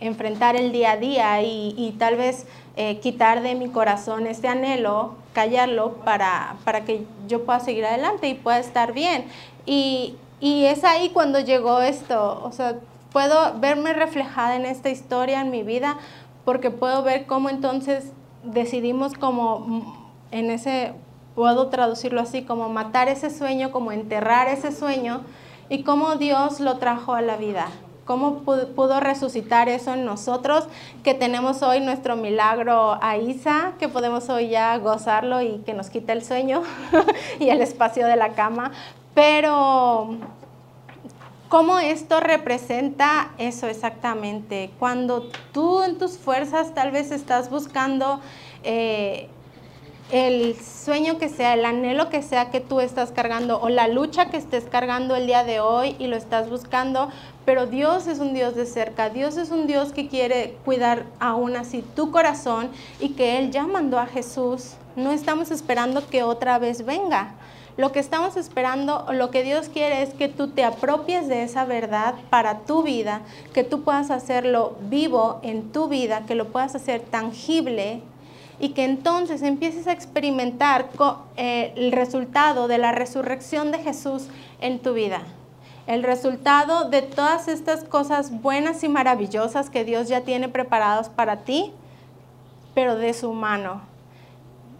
enfrentar 0.00 0.56
el 0.56 0.72
día 0.72 0.92
a 0.92 0.96
día 0.96 1.42
y, 1.42 1.94
tal 1.98 2.16
vez 2.16 2.46
eh, 2.76 2.98
quitar 3.00 3.42
de 3.42 3.54
mi 3.54 3.68
corazón 3.68 4.26
este 4.26 4.48
anhelo, 4.48 5.16
callarlo 5.32 5.94
para, 6.04 6.56
para 6.64 6.84
que 6.84 7.04
yo 7.28 7.44
pueda 7.44 7.60
seguir 7.60 7.84
adelante 7.84 8.28
y 8.28 8.34
pueda 8.34 8.58
estar 8.58 8.92
bien. 8.92 9.26
Y, 9.64 10.16
y 10.40 10.64
es 10.64 10.84
ahí 10.84 11.10
cuando 11.10 11.40
llegó 11.40 11.80
esto, 11.80 12.40
o 12.44 12.52
sea, 12.52 12.76
puedo 13.16 13.58
verme 13.60 13.94
reflejada 13.94 14.56
en 14.56 14.66
esta 14.66 14.90
historia 14.90 15.40
en 15.40 15.50
mi 15.50 15.62
vida 15.62 15.96
porque 16.44 16.70
puedo 16.70 17.02
ver 17.02 17.24
cómo 17.24 17.48
entonces 17.48 18.12
decidimos 18.42 19.14
como 19.14 20.10
en 20.32 20.50
ese, 20.50 20.92
puedo 21.34 21.68
traducirlo 21.68 22.20
así, 22.20 22.42
como 22.42 22.68
matar 22.68 23.08
ese 23.08 23.30
sueño, 23.30 23.72
como 23.72 23.90
enterrar 23.90 24.48
ese 24.48 24.70
sueño 24.70 25.22
y 25.70 25.82
cómo 25.82 26.16
Dios 26.16 26.60
lo 26.60 26.76
trajo 26.76 27.14
a 27.14 27.22
la 27.22 27.38
vida 27.38 27.68
cómo 28.04 28.40
pudo 28.42 29.00
resucitar 29.00 29.68
eso 29.70 29.94
en 29.94 30.04
nosotros, 30.04 30.68
que 31.02 31.12
tenemos 31.14 31.62
hoy 31.62 31.80
nuestro 31.80 32.16
milagro 32.16 32.98
a 33.02 33.16
Isa, 33.16 33.72
que 33.80 33.88
podemos 33.88 34.28
hoy 34.28 34.48
ya 34.48 34.76
gozarlo 34.76 35.40
y 35.42 35.58
que 35.66 35.74
nos 35.74 35.90
quita 35.90 36.12
el 36.12 36.22
sueño 36.22 36.62
y 37.40 37.48
el 37.48 37.62
espacio 37.62 38.06
de 38.06 38.14
la 38.14 38.34
cama. 38.34 38.70
Pero, 39.12 40.18
¿cómo 41.48 41.78
esto 41.78 42.20
representa 42.20 43.30
eso 43.38 43.66
exactamente? 43.66 44.70
Cuando 44.78 45.28
tú 45.52 45.82
en 45.82 45.98
tus 45.98 46.18
fuerzas 46.18 46.74
tal 46.74 46.90
vez 46.90 47.10
estás 47.10 47.50
buscando... 47.50 48.20
Eh, 48.64 49.28
el 50.10 50.54
sueño 50.54 51.18
que 51.18 51.28
sea, 51.28 51.54
el 51.54 51.64
anhelo 51.64 52.10
que 52.10 52.22
sea 52.22 52.50
que 52.50 52.60
tú 52.60 52.80
estás 52.80 53.10
cargando 53.10 53.60
o 53.60 53.68
la 53.68 53.88
lucha 53.88 54.30
que 54.30 54.36
estés 54.36 54.64
cargando 54.64 55.16
el 55.16 55.26
día 55.26 55.42
de 55.42 55.58
hoy 55.58 55.96
y 55.98 56.06
lo 56.06 56.16
estás 56.16 56.48
buscando, 56.48 57.10
pero 57.44 57.66
Dios 57.66 58.06
es 58.06 58.20
un 58.20 58.32
Dios 58.32 58.54
de 58.54 58.66
cerca, 58.66 59.10
Dios 59.10 59.36
es 59.36 59.50
un 59.50 59.66
Dios 59.66 59.92
que 59.92 60.08
quiere 60.08 60.56
cuidar 60.64 61.06
aún 61.18 61.56
así 61.56 61.82
tu 61.94 62.12
corazón 62.12 62.70
y 63.00 63.10
que 63.10 63.38
Él 63.38 63.50
ya 63.50 63.66
mandó 63.66 63.98
a 63.98 64.06
Jesús. 64.06 64.74
No 64.94 65.10
estamos 65.10 65.50
esperando 65.50 66.08
que 66.08 66.22
otra 66.22 66.58
vez 66.58 66.84
venga. 66.84 67.34
Lo 67.76 67.92
que 67.92 68.00
estamos 68.00 68.38
esperando, 68.38 69.04
lo 69.12 69.30
que 69.30 69.42
Dios 69.42 69.68
quiere 69.68 70.02
es 70.02 70.14
que 70.14 70.28
tú 70.28 70.48
te 70.48 70.64
apropies 70.64 71.28
de 71.28 71.42
esa 71.42 71.66
verdad 71.66 72.14
para 72.30 72.60
tu 72.60 72.82
vida, 72.82 73.20
que 73.52 73.64
tú 73.64 73.82
puedas 73.82 74.10
hacerlo 74.10 74.76
vivo 74.88 75.40
en 75.42 75.72
tu 75.72 75.86
vida, 75.86 76.24
que 76.26 76.34
lo 76.34 76.48
puedas 76.48 76.74
hacer 76.74 77.02
tangible 77.02 78.00
y 78.58 78.70
que 78.70 78.84
entonces 78.84 79.42
empieces 79.42 79.86
a 79.86 79.92
experimentar 79.92 80.88
eh, 81.36 81.74
el 81.76 81.92
resultado 81.92 82.66
de 82.66 82.78
la 82.78 82.92
resurrección 82.92 83.70
de 83.72 83.78
Jesús 83.80 84.28
en 84.62 84.78
tu 84.78 84.94
vida. 84.94 85.20
El 85.86 86.02
resultado 86.02 86.88
de 86.88 87.02
todas 87.02 87.46
estas 87.46 87.84
cosas 87.84 88.40
buenas 88.40 88.82
y 88.84 88.88
maravillosas 88.88 89.68
que 89.68 89.84
Dios 89.84 90.08
ya 90.08 90.22
tiene 90.22 90.48
preparados 90.48 91.10
para 91.10 91.44
ti, 91.44 91.72
pero 92.74 92.96
de 92.96 93.12
su 93.12 93.34
mano. 93.34 93.95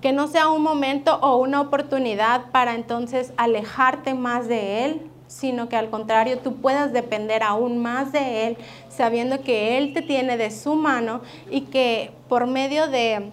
Que 0.07 0.13
no 0.13 0.29
sea 0.29 0.51
un 0.51 0.63
momento 0.63 1.19
o 1.21 1.39
una 1.39 1.61
oportunidad 1.61 2.53
para 2.53 2.77
entonces 2.77 3.33
alejarte 3.37 4.15
más 4.15 4.47
de 4.47 4.85
Él, 4.85 5.11
sino 5.27 5.69
que 5.69 5.75
al 5.75 5.91
contrario 5.91 6.39
tú 6.39 6.55
puedas 6.55 6.93
depender 6.93 7.43
aún 7.43 7.79
más 7.83 8.13
de 8.13 8.47
Él, 8.47 8.57
sabiendo 8.89 9.43
que 9.43 9.79
Él 9.79 9.95
te 9.95 10.03
tiene 10.03 10.37
de 10.37 10.53
su 10.53 10.77
mano 10.77 11.23
y 11.51 11.63
que 11.63 12.13
por 12.29 12.47
medio 12.47 12.87
de 12.87 13.33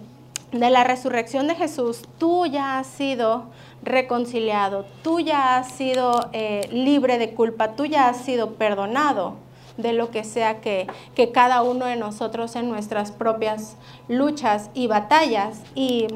de 0.50 0.70
la 0.70 0.82
resurrección 0.82 1.46
de 1.46 1.54
Jesús, 1.54 2.02
tú 2.18 2.46
ya 2.46 2.80
has 2.80 2.88
sido 2.88 3.44
reconciliado, 3.84 4.84
tú 5.04 5.20
ya 5.20 5.56
has 5.56 5.70
sido 5.70 6.28
eh, 6.32 6.68
libre 6.72 7.18
de 7.18 7.34
culpa, 7.34 7.76
tú 7.76 7.86
ya 7.86 8.08
has 8.08 8.18
sido 8.18 8.54
perdonado 8.54 9.34
de 9.76 9.92
lo 9.92 10.10
que 10.10 10.24
sea 10.24 10.60
que, 10.60 10.86
que, 11.14 11.32
cada 11.32 11.62
uno 11.62 11.86
de 11.86 11.96
nosotros 11.96 12.54
en 12.56 12.68
nuestras 12.68 13.10
propias 13.10 13.76
luchas 14.08 14.70
y 14.74 14.86
batallas. 14.86 15.60
Y, 15.74 16.06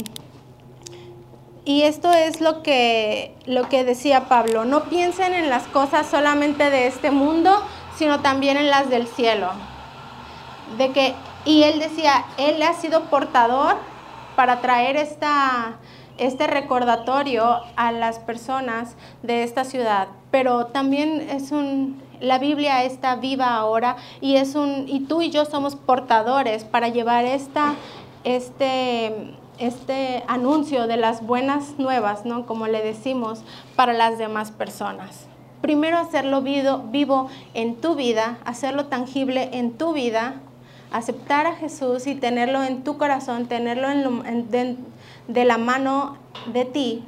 y 1.68 1.82
esto 1.82 2.10
es 2.10 2.40
lo 2.40 2.62
que, 2.62 3.34
lo 3.44 3.68
que 3.68 3.84
decía 3.84 4.24
Pablo, 4.24 4.64
no 4.64 4.84
piensen 4.84 5.34
en 5.34 5.50
las 5.50 5.64
cosas 5.64 6.06
solamente 6.06 6.70
de 6.70 6.86
este 6.86 7.10
mundo, 7.10 7.62
sino 7.94 8.20
también 8.20 8.56
en 8.56 8.70
las 8.70 8.88
del 8.88 9.06
cielo. 9.06 9.50
De 10.78 10.92
que, 10.92 11.14
y 11.44 11.64
él 11.64 11.78
decía, 11.78 12.24
él 12.38 12.62
ha 12.62 12.72
sido 12.72 13.10
portador 13.10 13.76
para 14.34 14.62
traer 14.62 14.96
esta, 14.96 15.76
este 16.16 16.46
recordatorio 16.46 17.60
a 17.76 17.92
las 17.92 18.18
personas 18.18 18.96
de 19.22 19.42
esta 19.42 19.64
ciudad. 19.64 20.08
Pero 20.30 20.68
también 20.68 21.28
es 21.28 21.52
un, 21.52 22.02
la 22.18 22.38
Biblia 22.38 22.84
está 22.84 23.16
viva 23.16 23.54
ahora 23.54 23.96
y 24.22 24.36
es 24.36 24.54
un, 24.54 24.88
y 24.88 25.00
tú 25.00 25.20
y 25.20 25.28
yo 25.28 25.44
somos 25.44 25.76
portadores 25.76 26.64
para 26.64 26.88
llevar 26.88 27.26
esta, 27.26 27.74
este, 28.24 29.34
este 29.58 30.24
anuncio 30.28 30.86
de 30.86 30.96
las 30.96 31.26
buenas 31.26 31.78
nuevas, 31.78 32.24
¿no? 32.24 32.46
Como 32.46 32.66
le 32.66 32.82
decimos, 32.82 33.42
para 33.76 33.92
las 33.92 34.18
demás 34.18 34.50
personas. 34.50 35.26
Primero 35.60 35.98
hacerlo 35.98 36.42
vivo, 36.42 37.28
en 37.54 37.76
tu 37.76 37.94
vida, 37.94 38.38
hacerlo 38.44 38.86
tangible 38.86 39.50
en 39.52 39.72
tu 39.76 39.92
vida 39.92 40.36
aceptar 40.90 41.46
a 41.46 41.54
Jesús 41.54 42.06
y 42.06 42.14
tenerlo 42.14 42.62
en 42.62 42.82
tu 42.82 42.98
corazón, 42.98 43.46
tenerlo 43.46 43.90
en 43.90 44.50
de, 44.50 45.44
la 45.44 45.58
mano 45.58 46.16
de 46.52 46.64
ti 46.64 47.04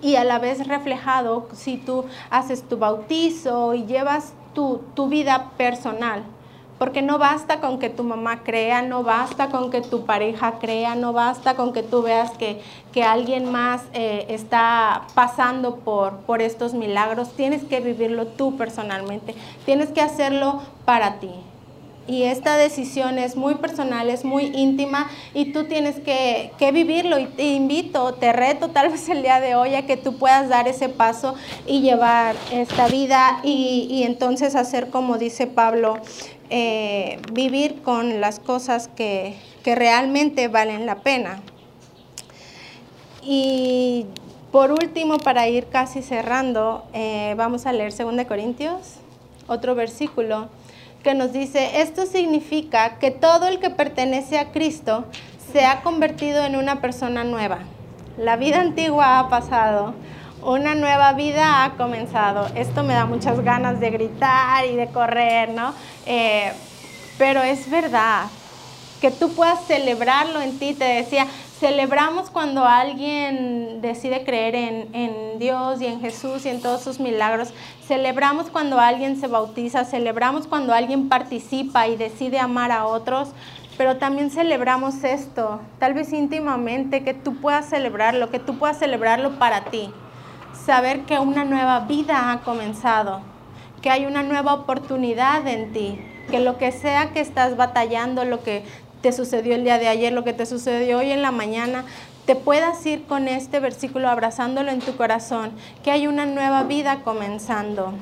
y 0.00 0.16
a 0.16 0.24
la 0.24 0.38
vez 0.38 0.66
reflejado 0.66 1.48
si 1.52 1.76
tú 1.76 2.04
haces 2.30 2.62
tu 2.64 2.78
bautizo 2.78 3.74
y 3.74 3.84
llevas 3.84 4.34
tu, 4.54 4.82
tu 4.94 5.08
vida 5.08 5.50
personal. 5.56 6.24
Porque 6.82 7.00
no 7.00 7.16
basta 7.16 7.60
con 7.60 7.78
que 7.78 7.90
tu 7.90 8.02
mamá 8.02 8.42
crea, 8.42 8.82
no 8.82 9.04
basta 9.04 9.50
con 9.50 9.70
que 9.70 9.82
tu 9.82 10.04
pareja 10.04 10.54
crea, 10.58 10.96
no 10.96 11.12
basta 11.12 11.54
con 11.54 11.72
que 11.72 11.84
tú 11.84 12.02
veas 12.02 12.32
que, 12.32 12.60
que 12.92 13.04
alguien 13.04 13.52
más 13.52 13.82
eh, 13.94 14.26
está 14.28 15.02
pasando 15.14 15.76
por, 15.76 16.16
por 16.22 16.42
estos 16.42 16.74
milagros. 16.74 17.36
Tienes 17.36 17.62
que 17.62 17.78
vivirlo 17.78 18.26
tú 18.26 18.56
personalmente. 18.56 19.36
Tienes 19.64 19.90
que 19.90 20.00
hacerlo 20.00 20.60
para 20.84 21.20
ti 21.20 21.30
y 22.06 22.24
esta 22.24 22.56
decisión 22.56 23.18
es 23.18 23.36
muy 23.36 23.56
personal, 23.56 24.10
es 24.10 24.24
muy 24.24 24.46
íntima 24.54 25.08
y 25.34 25.52
tú 25.52 25.64
tienes 25.64 26.00
que, 26.00 26.50
vivirlo 26.72 27.18
y 27.18 27.26
te 27.26 27.44
invito, 27.54 28.14
te 28.14 28.32
reto 28.32 28.70
tal 28.70 28.88
vez 28.90 29.08
el 29.08 29.22
día 29.22 29.40
de 29.40 29.54
hoy 29.54 29.74
a 29.74 29.86
que 29.86 29.96
tú 29.96 30.16
puedas 30.16 30.48
dar 30.48 30.66
ese 30.66 30.88
paso 30.88 31.34
y 31.66 31.80
llevar 31.80 32.34
esta 32.50 32.88
vida 32.88 33.40
y, 33.44 34.02
entonces 34.04 34.56
hacer 34.56 34.88
como 34.90 35.18
dice 35.18 35.46
Pablo, 35.46 35.98
eh, 36.54 37.18
vivir 37.32 37.80
con 37.80 38.20
las 38.20 38.38
cosas 38.38 38.86
que, 38.86 39.38
realmente 39.64 40.48
valen 40.48 40.84
la 40.84 40.96
pena. 40.96 41.40
Y 43.22 44.04
por 44.50 44.70
último, 44.70 45.16
para 45.16 45.48
ir 45.48 45.68
casi 45.68 46.02
cerrando, 46.02 46.84
eh, 46.92 47.32
vamos 47.38 47.64
a 47.64 47.72
leer 47.72 47.96
2 47.96 48.26
Corintios, 48.26 48.96
otro 49.46 49.74
versículo 49.74 50.50
que 51.02 51.14
nos 51.14 51.32
dice, 51.32 51.80
esto 51.80 52.04
significa 52.04 52.98
que 52.98 53.10
todo 53.10 53.48
el 53.48 53.58
que 53.58 53.70
pertenece 53.70 54.38
a 54.38 54.52
Cristo 54.52 55.06
se 55.54 55.64
ha 55.64 55.80
convertido 55.80 56.44
en 56.44 56.56
una 56.56 56.82
persona 56.82 57.24
nueva. 57.24 57.60
La 58.18 58.36
vida 58.36 58.60
antigua 58.60 59.20
ha 59.20 59.30
pasado, 59.30 59.94
una 60.42 60.74
nueva 60.74 61.12
vida 61.12 61.64
ha 61.64 61.70
comenzado. 61.72 62.48
Esto 62.54 62.82
me 62.82 62.94
da 62.94 63.06
muchas 63.06 63.40
ganas 63.40 63.80
de 63.80 63.90
gritar 63.90 64.66
y 64.66 64.74
de 64.74 64.88
correr, 64.88 65.50
¿no? 65.50 65.72
Eh, 66.06 66.52
pero 67.18 67.42
es 67.42 67.70
verdad, 67.70 68.26
que 69.00 69.10
tú 69.10 69.32
puedas 69.34 69.64
celebrarlo 69.66 70.40
en 70.40 70.58
ti. 70.58 70.74
Te 70.74 70.84
decía, 70.84 71.26
celebramos 71.60 72.30
cuando 72.30 72.64
alguien 72.64 73.80
decide 73.80 74.24
creer 74.24 74.54
en, 74.54 75.38
Dios 75.38 75.80
y 75.80 75.86
en 75.86 76.00
Jesús 76.00 76.46
y 76.46 76.50
en 76.50 76.60
todos 76.60 76.82
sus 76.82 77.00
milagros. 77.00 77.52
Celebramos 77.86 78.48
cuando 78.48 78.78
alguien 78.78 79.20
se 79.20 79.26
bautiza, 79.26 79.84
celebramos 79.84 80.46
cuando 80.46 80.72
alguien 80.72 81.08
participa 81.08 81.88
y 81.88 81.96
decide 81.96 82.38
amar 82.38 82.70
a 82.70 82.86
otros. 82.86 83.30
Pero 83.76 83.96
también 83.96 84.30
celebramos 84.30 85.02
esto, 85.02 85.60
tal 85.78 85.94
vez 85.94 86.12
íntimamente, 86.12 87.02
que 87.02 87.14
tú 87.14 87.36
puedas 87.40 87.70
celebrarlo, 87.70 88.30
que 88.30 88.38
tú 88.38 88.58
puedas 88.58 88.78
celebrarlo 88.78 89.38
para 89.38 89.64
ti. 89.64 89.90
Saber 90.54 91.02
que 91.02 91.18
una 91.18 91.44
nueva 91.44 91.80
vida 91.80 92.30
ha 92.30 92.40
comenzado, 92.40 93.20
que 93.80 93.90
hay 93.90 94.06
una 94.06 94.22
nueva 94.22 94.54
oportunidad 94.54 95.46
en 95.48 95.72
ti, 95.72 95.98
que 96.30 96.40
lo 96.40 96.56
que 96.58 96.72
sea 96.72 97.12
que 97.12 97.20
estás 97.20 97.56
batallando, 97.56 98.24
lo 98.24 98.42
que 98.42 98.64
te 99.00 99.12
sucedió 99.12 99.54
el 99.54 99.64
día 99.64 99.78
de 99.78 99.88
ayer, 99.88 100.12
lo 100.12 100.24
que 100.24 100.32
te 100.32 100.46
sucedió 100.46 100.98
hoy 100.98 101.10
en 101.10 101.22
la 101.22 101.32
mañana, 101.32 101.84
te 102.26 102.36
puedas 102.36 102.84
ir 102.86 103.04
con 103.04 103.26
este 103.26 103.58
versículo 103.58 104.08
abrazándolo 104.08 104.70
en 104.70 104.78
tu 104.78 104.96
corazón, 104.96 105.52
que 105.82 105.90
hay 105.90 106.06
una 106.06 106.24
nueva 106.24 106.62
vida 106.62 107.00
comenzando. 107.02 107.92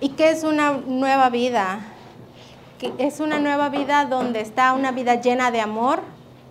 ¿Y 0.00 0.10
qué 0.10 0.30
es 0.30 0.42
una 0.42 0.72
nueva 0.72 1.30
vida? 1.30 1.80
Que 2.80 2.92
es 2.98 3.20
una 3.20 3.38
nueva 3.38 3.68
vida 3.68 4.04
donde 4.06 4.40
está 4.40 4.72
una 4.72 4.90
vida 4.90 5.20
llena 5.20 5.52
de 5.52 5.60
amor, 5.60 6.00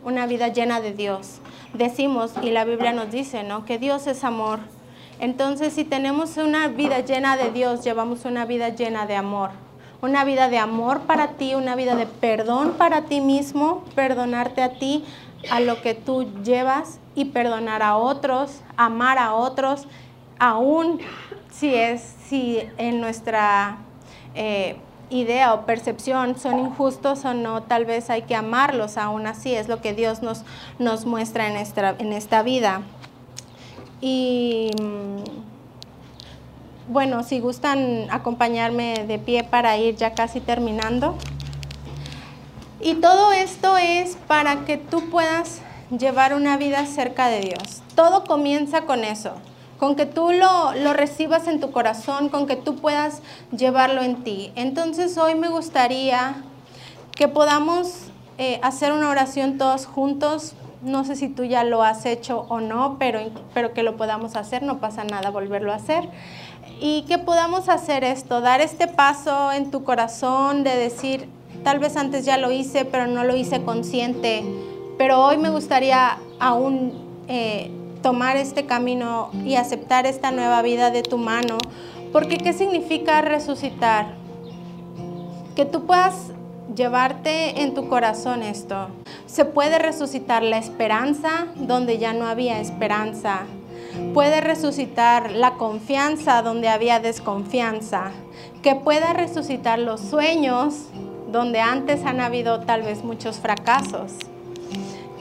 una 0.05 0.25
vida 0.25 0.47
llena 0.47 0.79
de 0.79 0.93
Dios. 0.93 1.39
Decimos, 1.73 2.31
y 2.41 2.51
la 2.51 2.63
Biblia 2.63 2.93
nos 2.93 3.11
dice, 3.11 3.43
¿no? 3.43 3.65
Que 3.65 3.77
Dios 3.77 4.07
es 4.07 4.23
amor. 4.23 4.59
Entonces, 5.21 5.71
si 5.71 5.85
tenemos 5.85 6.35
una 6.35 6.67
vida 6.67 6.99
llena 6.99 7.37
de 7.37 7.51
Dios, 7.51 7.83
llevamos 7.85 8.25
una 8.25 8.45
vida 8.45 8.69
llena 8.69 9.05
de 9.05 9.15
amor 9.15 9.51
una 10.01 10.23
vida 10.23 10.49
de 10.49 10.57
amor 10.57 11.01
para 11.01 11.33
ti, 11.33 11.55
una 11.55 11.75
vida 11.75 11.95
de 11.95 12.07
perdón 12.07 12.73
para 12.77 13.03
ti 13.03 13.21
mismo, 13.21 13.83
perdonarte 13.95 14.63
a 14.63 14.73
ti, 14.79 15.05
a 15.49 15.59
lo 15.59 15.81
que 15.81 15.93
tú 15.93 16.27
llevas 16.43 16.99
y 17.15 17.25
perdonar 17.25 17.83
a 17.83 17.95
otros, 17.97 18.61
amar 18.77 19.17
a 19.17 19.33
otros, 19.33 19.87
aún 20.39 20.99
si 21.51 21.73
es, 21.73 22.01
si 22.27 22.59
en 22.77 22.99
nuestra 22.99 23.77
eh, 24.33 24.77
idea 25.09 25.53
o 25.53 25.65
percepción 25.65 26.37
son 26.37 26.59
injustos 26.59 27.25
o 27.25 27.33
no, 27.33 27.63
tal 27.63 27.85
vez 27.85 28.09
hay 28.09 28.23
que 28.23 28.35
amarlos 28.35 28.97
aún 28.97 29.27
así, 29.27 29.53
es 29.53 29.67
lo 29.67 29.81
que 29.81 29.93
Dios 29.93 30.21
nos, 30.21 30.43
nos 30.79 31.05
muestra 31.05 31.47
en 31.47 31.57
esta, 31.57 31.95
en 31.97 32.13
esta 32.13 32.41
vida. 32.41 32.81
Y 34.01 34.71
bueno, 36.87 37.23
si 37.23 37.39
gustan 37.39 38.07
acompañarme 38.09 39.05
de 39.07 39.17
pie 39.17 39.43
para 39.43 39.77
ir 39.77 39.95
ya 39.95 40.13
casi 40.13 40.41
terminando. 40.41 41.15
Y 42.81 42.95
todo 42.95 43.31
esto 43.31 43.77
es 43.77 44.17
para 44.27 44.65
que 44.65 44.77
tú 44.77 45.09
puedas 45.09 45.61
llevar 45.97 46.33
una 46.33 46.57
vida 46.57 46.85
cerca 46.85 47.27
de 47.27 47.41
Dios. 47.41 47.83
Todo 47.95 48.23
comienza 48.23 48.81
con 48.81 49.03
eso, 49.03 49.33
con 49.77 49.95
que 49.95 50.05
tú 50.05 50.31
lo, 50.31 50.73
recibas 50.93 51.47
en 51.47 51.59
tu 51.59 51.71
corazón, 51.71 52.29
con 52.29 52.47
que 52.47 52.55
tú 52.55 52.75
puedas 52.77 53.21
llevarlo 53.55 54.01
en 54.01 54.23
ti. 54.23 54.51
Entonces 54.55 55.17
hoy 55.17 55.35
me 55.35 55.49
gustaría 55.49 56.43
que 57.15 57.27
podamos 57.27 58.05
eh, 58.37 58.59
hacer 58.63 58.93
una 58.93 59.09
oración 59.09 59.57
todos 59.57 59.85
juntos. 59.85 60.53
No 60.81 61.03
sé 61.03 61.15
si 61.15 61.29
tú 61.29 61.43
ya 61.43 61.63
lo 61.63 61.83
has 61.83 62.05
hecho 62.05 62.45
o 62.49 62.59
no, 62.59 62.97
pero, 62.97 63.19
pero 63.53 63.73
que 63.73 63.83
lo 63.83 63.97
podamos 63.97 64.35
hacer, 64.35 64.63
no 64.63 64.79
pasa 64.79 65.03
nada 65.03 65.29
volverlo 65.29 65.71
a 65.71 65.75
hacer 65.75 66.09
y 66.81 67.03
que 67.03 67.19
podamos 67.19 67.69
hacer 67.69 68.03
esto, 68.03 68.41
dar 68.41 68.59
este 68.59 68.87
paso 68.87 69.51
en 69.51 69.69
tu 69.69 69.83
corazón 69.83 70.63
de 70.63 70.75
decir, 70.75 71.29
tal 71.63 71.77
vez 71.77 71.95
antes 71.95 72.25
ya 72.25 72.37
lo 72.37 72.51
hice, 72.51 72.85
pero 72.85 73.05
no 73.05 73.23
lo 73.23 73.35
hice 73.35 73.61
consciente, 73.61 74.43
pero 74.97 75.23
hoy 75.23 75.37
me 75.37 75.51
gustaría 75.51 76.17
aún 76.39 76.93
eh, 77.27 77.69
tomar 78.01 78.35
este 78.35 78.65
camino 78.65 79.29
y 79.45 79.55
aceptar 79.55 80.07
esta 80.07 80.31
nueva 80.31 80.63
vida 80.63 80.89
de 80.89 81.03
tu 81.03 81.19
mano. 81.19 81.59
Porque 82.11 82.37
¿qué 82.37 82.51
significa 82.51 83.21
resucitar? 83.21 84.15
Que 85.55 85.65
tú 85.65 85.85
puedas 85.85 86.31
llevarte 86.75 87.61
en 87.61 87.73
tu 87.73 87.87
corazón 87.87 88.43
esto. 88.43 88.87
Se 89.25 89.45
puede 89.45 89.79
resucitar 89.79 90.43
la 90.43 90.57
esperanza 90.57 91.47
donde 91.55 91.97
ya 91.97 92.13
no 92.13 92.27
había 92.27 92.59
esperanza. 92.59 93.41
Puede 94.13 94.41
resucitar 94.41 95.31
la 95.31 95.55
confianza 95.55 96.41
donde 96.41 96.69
había 96.69 96.99
desconfianza. 96.99 98.11
Que 98.61 98.75
pueda 98.75 99.13
resucitar 99.13 99.79
los 99.79 100.01
sueños 100.01 100.85
donde 101.31 101.59
antes 101.59 102.05
han 102.05 102.21
habido 102.21 102.61
tal 102.61 102.83
vez 102.83 103.03
muchos 103.03 103.39
fracasos. 103.39 104.13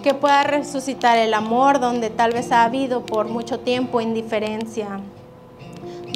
Que 0.02 0.14
pueda 0.14 0.44
resucitar 0.44 1.18
el 1.18 1.34
amor 1.34 1.80
donde 1.80 2.10
tal 2.10 2.32
vez 2.32 2.52
ha 2.52 2.64
habido 2.64 3.04
por 3.04 3.28
mucho 3.28 3.60
tiempo 3.60 4.00
indiferencia. 4.00 5.00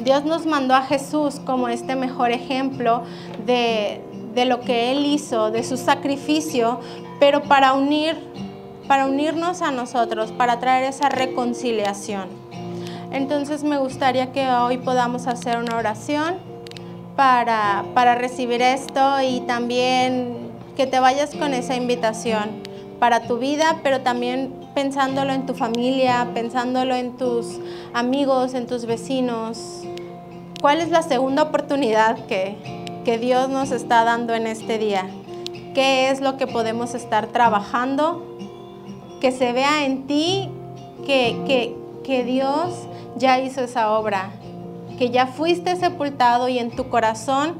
Dios 0.03 0.25
nos 0.25 0.45
mandó 0.45 0.75
a 0.75 0.81
Jesús 0.81 1.39
como 1.45 1.67
este 1.67 1.95
mejor 1.95 2.31
ejemplo 2.31 3.03
de, 3.45 4.01
de 4.35 4.45
lo 4.45 4.59
que 4.61 4.91
Él 4.91 5.05
hizo, 5.05 5.49
de 5.49 5.63
su 5.63 5.77
sacrificio, 5.77 6.79
pero 7.19 7.43
para 7.43 7.73
unir, 7.73 8.15
para 8.87 9.05
unirnos 9.05 9.61
a 9.61 9.71
nosotros, 9.71 10.31
para 10.31 10.59
traer 10.59 10.83
esa 10.83 11.09
reconciliación. 11.09 12.27
Entonces 13.11 13.63
me 13.63 13.77
gustaría 13.77 14.31
que 14.33 14.47
hoy 14.49 14.77
podamos 14.77 15.25
hacer 15.25 15.57
una 15.57 15.77
oración 15.77 16.35
para, 17.15 17.85
para 17.93 18.15
recibir 18.15 18.61
esto 18.61 19.21
y 19.21 19.39
también 19.41 20.51
que 20.75 20.85
te 20.85 20.99
vayas 20.99 21.33
con 21.33 21.53
esa 21.53 21.75
invitación 21.75 22.61
para 22.99 23.21
tu 23.21 23.37
vida, 23.37 23.79
pero 23.83 24.01
también 24.01 24.53
pensándolo 24.73 25.31
en 25.31 25.45
tu 25.45 25.53
familia, 25.53 26.27
pensándolo 26.33 26.95
en 26.95 27.15
tus 27.15 27.59
amigos, 27.93 28.53
en 28.53 28.67
tus 28.67 28.85
vecinos. 28.85 29.83
¿Cuál 30.59 30.81
es 30.81 30.89
la 30.89 31.01
segunda 31.01 31.43
oportunidad 31.43 32.25
que, 32.25 32.84
que 33.05 33.19
Dios 33.19 33.49
nos 33.49 33.71
está 33.71 34.03
dando 34.03 34.33
en 34.33 34.47
este 34.47 34.79
día? 34.79 35.05
¿Qué 35.75 36.09
es 36.09 36.19
lo 36.19 36.37
que 36.37 36.47
podemos 36.47 36.95
estar 36.95 37.27
trabajando? 37.27 38.25
Que 39.21 39.31
se 39.31 39.53
vea 39.53 39.85
en 39.85 40.07
ti 40.07 40.49
que, 41.05 41.37
que, 41.45 41.75
que 42.03 42.23
Dios 42.23 42.73
ya 43.15 43.39
hizo 43.39 43.61
esa 43.61 43.91
obra, 43.91 44.31
que 44.97 45.11
ya 45.11 45.27
fuiste 45.27 45.75
sepultado 45.75 46.49
y 46.49 46.57
en 46.57 46.71
tu 46.71 46.89
corazón 46.89 47.59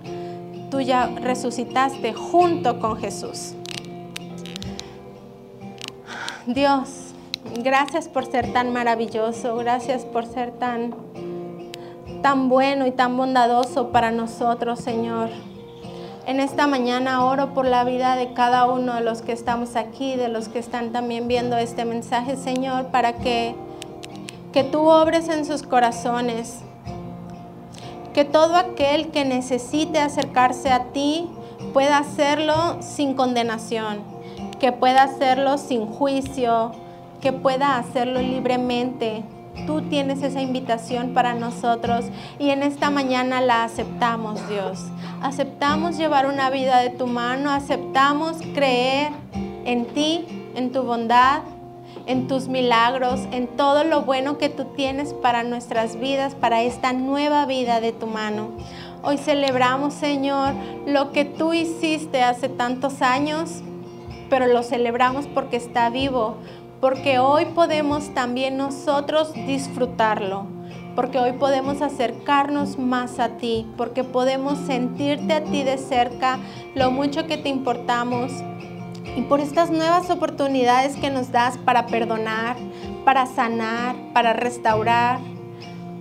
tú 0.72 0.82
ya 0.82 1.08
resucitaste 1.08 2.14
junto 2.14 2.80
con 2.80 2.98
Jesús. 2.98 3.54
Dios, 6.48 7.14
gracias 7.64 8.08
por 8.08 8.26
ser 8.26 8.52
tan 8.52 8.74
maravilloso, 8.74 9.56
gracias 9.58 10.06
por 10.06 10.26
ser 10.26 10.52
tan 10.52 10.96
tan 12.26 12.50
bueno 12.50 12.88
y 12.88 12.92
tan 12.92 13.18
bondadoso 13.18 13.90
para 13.90 14.10
nosotros, 14.10 14.80
Señor. 14.80 15.30
En 16.26 16.40
esta 16.40 16.66
mañana 16.66 17.24
oro 17.24 17.54
por 17.54 17.68
la 17.68 17.84
vida 17.84 18.16
de 18.16 18.34
cada 18.34 18.66
uno 18.66 18.96
de 18.96 19.02
los 19.02 19.22
que 19.22 19.32
estamos 19.32 19.76
aquí, 19.76 20.16
de 20.16 20.28
los 20.28 20.50
que 20.50 20.58
están 20.58 20.92
también 20.92 21.28
viendo 21.28 21.56
este 21.56 21.86
mensaje, 21.86 22.36
Señor, 22.36 22.88
para 22.88 23.14
que, 23.14 23.54
que 24.52 24.64
tú 24.64 24.88
obres 24.88 25.30
en 25.30 25.46
sus 25.46 25.62
corazones. 25.62 26.62
Que 28.16 28.26
todo 28.26 28.56
aquel 28.56 29.12
que 29.12 29.24
necesite 29.24 30.00
acercarse 30.00 30.72
a 30.72 30.86
ti 30.86 31.30
pueda 31.74 32.00
hacerlo 32.00 32.78
sin 32.82 33.14
condenación, 33.14 34.00
que 34.60 34.72
pueda 34.72 35.04
hacerlo 35.04 35.60
sin 35.60 35.86
juicio, 35.86 36.72
que 37.22 37.34
pueda 37.34 37.78
hacerlo 37.78 38.20
libremente, 38.20 39.24
Tú 39.66 39.82
tienes 39.84 40.22
esa 40.22 40.42
invitación 40.42 41.14
para 41.14 41.34
nosotros 41.34 42.06
y 42.40 42.50
en 42.50 42.64
esta 42.64 42.90
mañana 42.90 43.42
la 43.42 43.64
aceptamos, 43.64 44.48
Dios. 44.50 44.80
Aceptamos 45.22 45.98
llevar 45.98 46.28
una 46.28 46.50
vida 46.50 46.80
de 46.80 46.90
tu 46.90 47.08
mano, 47.08 47.50
aceptamos 47.50 48.38
creer 48.54 49.12
en 49.66 49.86
ti, 49.88 50.26
en 50.56 50.72
tu 50.72 50.84
bondad, 50.84 51.42
en 52.06 52.28
tus 52.28 52.48
milagros, 52.48 53.22
en 53.32 53.48
todo 53.48 53.84
lo 53.84 54.04
bueno 54.04 54.38
que 54.38 54.50
tú 54.50 54.66
tienes 54.76 55.14
para 55.14 55.44
nuestras 55.44 56.00
vidas, 56.00 56.36
para 56.36 56.62
esta 56.62 56.94
nueva 56.94 57.46
vida 57.46 57.82
de 57.82 57.92
tu 57.92 58.08
mano. 58.08 58.52
Hoy 59.04 59.18
celebramos, 59.18 59.94
Señor, 59.94 60.54
lo 60.86 61.12
que 61.12 61.26
tú 61.26 61.54
hiciste 61.54 62.24
hace 62.24 62.50
tantos 62.50 63.02
años, 63.02 63.62
pero 64.30 64.48
lo 64.48 64.64
celebramos 64.64 65.28
porque 65.28 65.58
está 65.58 65.90
vivo, 65.90 66.38
porque 66.82 67.20
hoy 67.20 67.46
podemos 67.46 68.14
también 68.14 68.58
nosotros 68.58 69.34
disfrutarlo, 69.34 70.46
porque 70.96 71.20
hoy 71.20 71.34
podemos 71.34 71.82
acercarnos 71.82 72.78
más 72.78 73.20
a 73.20 73.38
ti, 73.38 73.66
porque 73.78 74.04
podemos 74.04 74.58
sentirte 74.60 75.34
a 75.34 75.44
ti 75.44 75.64
de 75.64 75.78
cerca, 75.78 76.40
lo 76.76 76.92
mucho 76.92 77.28
que 77.28 77.38
te 77.38 77.50
importamos, 77.50 78.32
y 79.16 79.22
por 79.24 79.40
estas 79.40 79.72
nuevas 79.72 80.10
oportunidades 80.10 80.98
que 80.98 81.10
nos 81.10 81.32
das 81.32 81.58
para 81.58 81.88
perdonar, 81.88 82.58
para 83.06 83.26
sanar, 83.26 83.96
para 84.14 84.34
restaurar, 84.34 85.20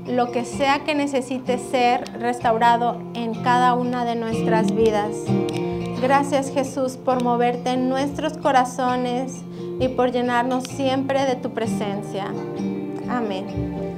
lo 0.07 0.33
que 0.33 0.45
sea 0.45 0.81
que 0.81 0.95
necesite 0.95 1.59
ser 1.59 2.05
restaurado 2.21 3.01
en 3.15 3.35
cada 3.43 3.75
una 3.75 4.05
de 4.05 4.17
nuestras 4.17 4.75
vidas. 4.75 5.17
Gracias 6.03 6.53
Jesús 6.53 6.99
por 6.99 7.23
moverte 7.23 7.71
en 7.71 7.89
nuestros 7.89 8.37
corazones 8.37 9.43
y 9.81 9.89
por 9.89 10.13
llenarnos 10.13 10.65
siempre 10.65 11.25
de 11.25 11.37
tu 11.37 11.51
presencia. 11.51 12.33
Amén. 13.09 13.94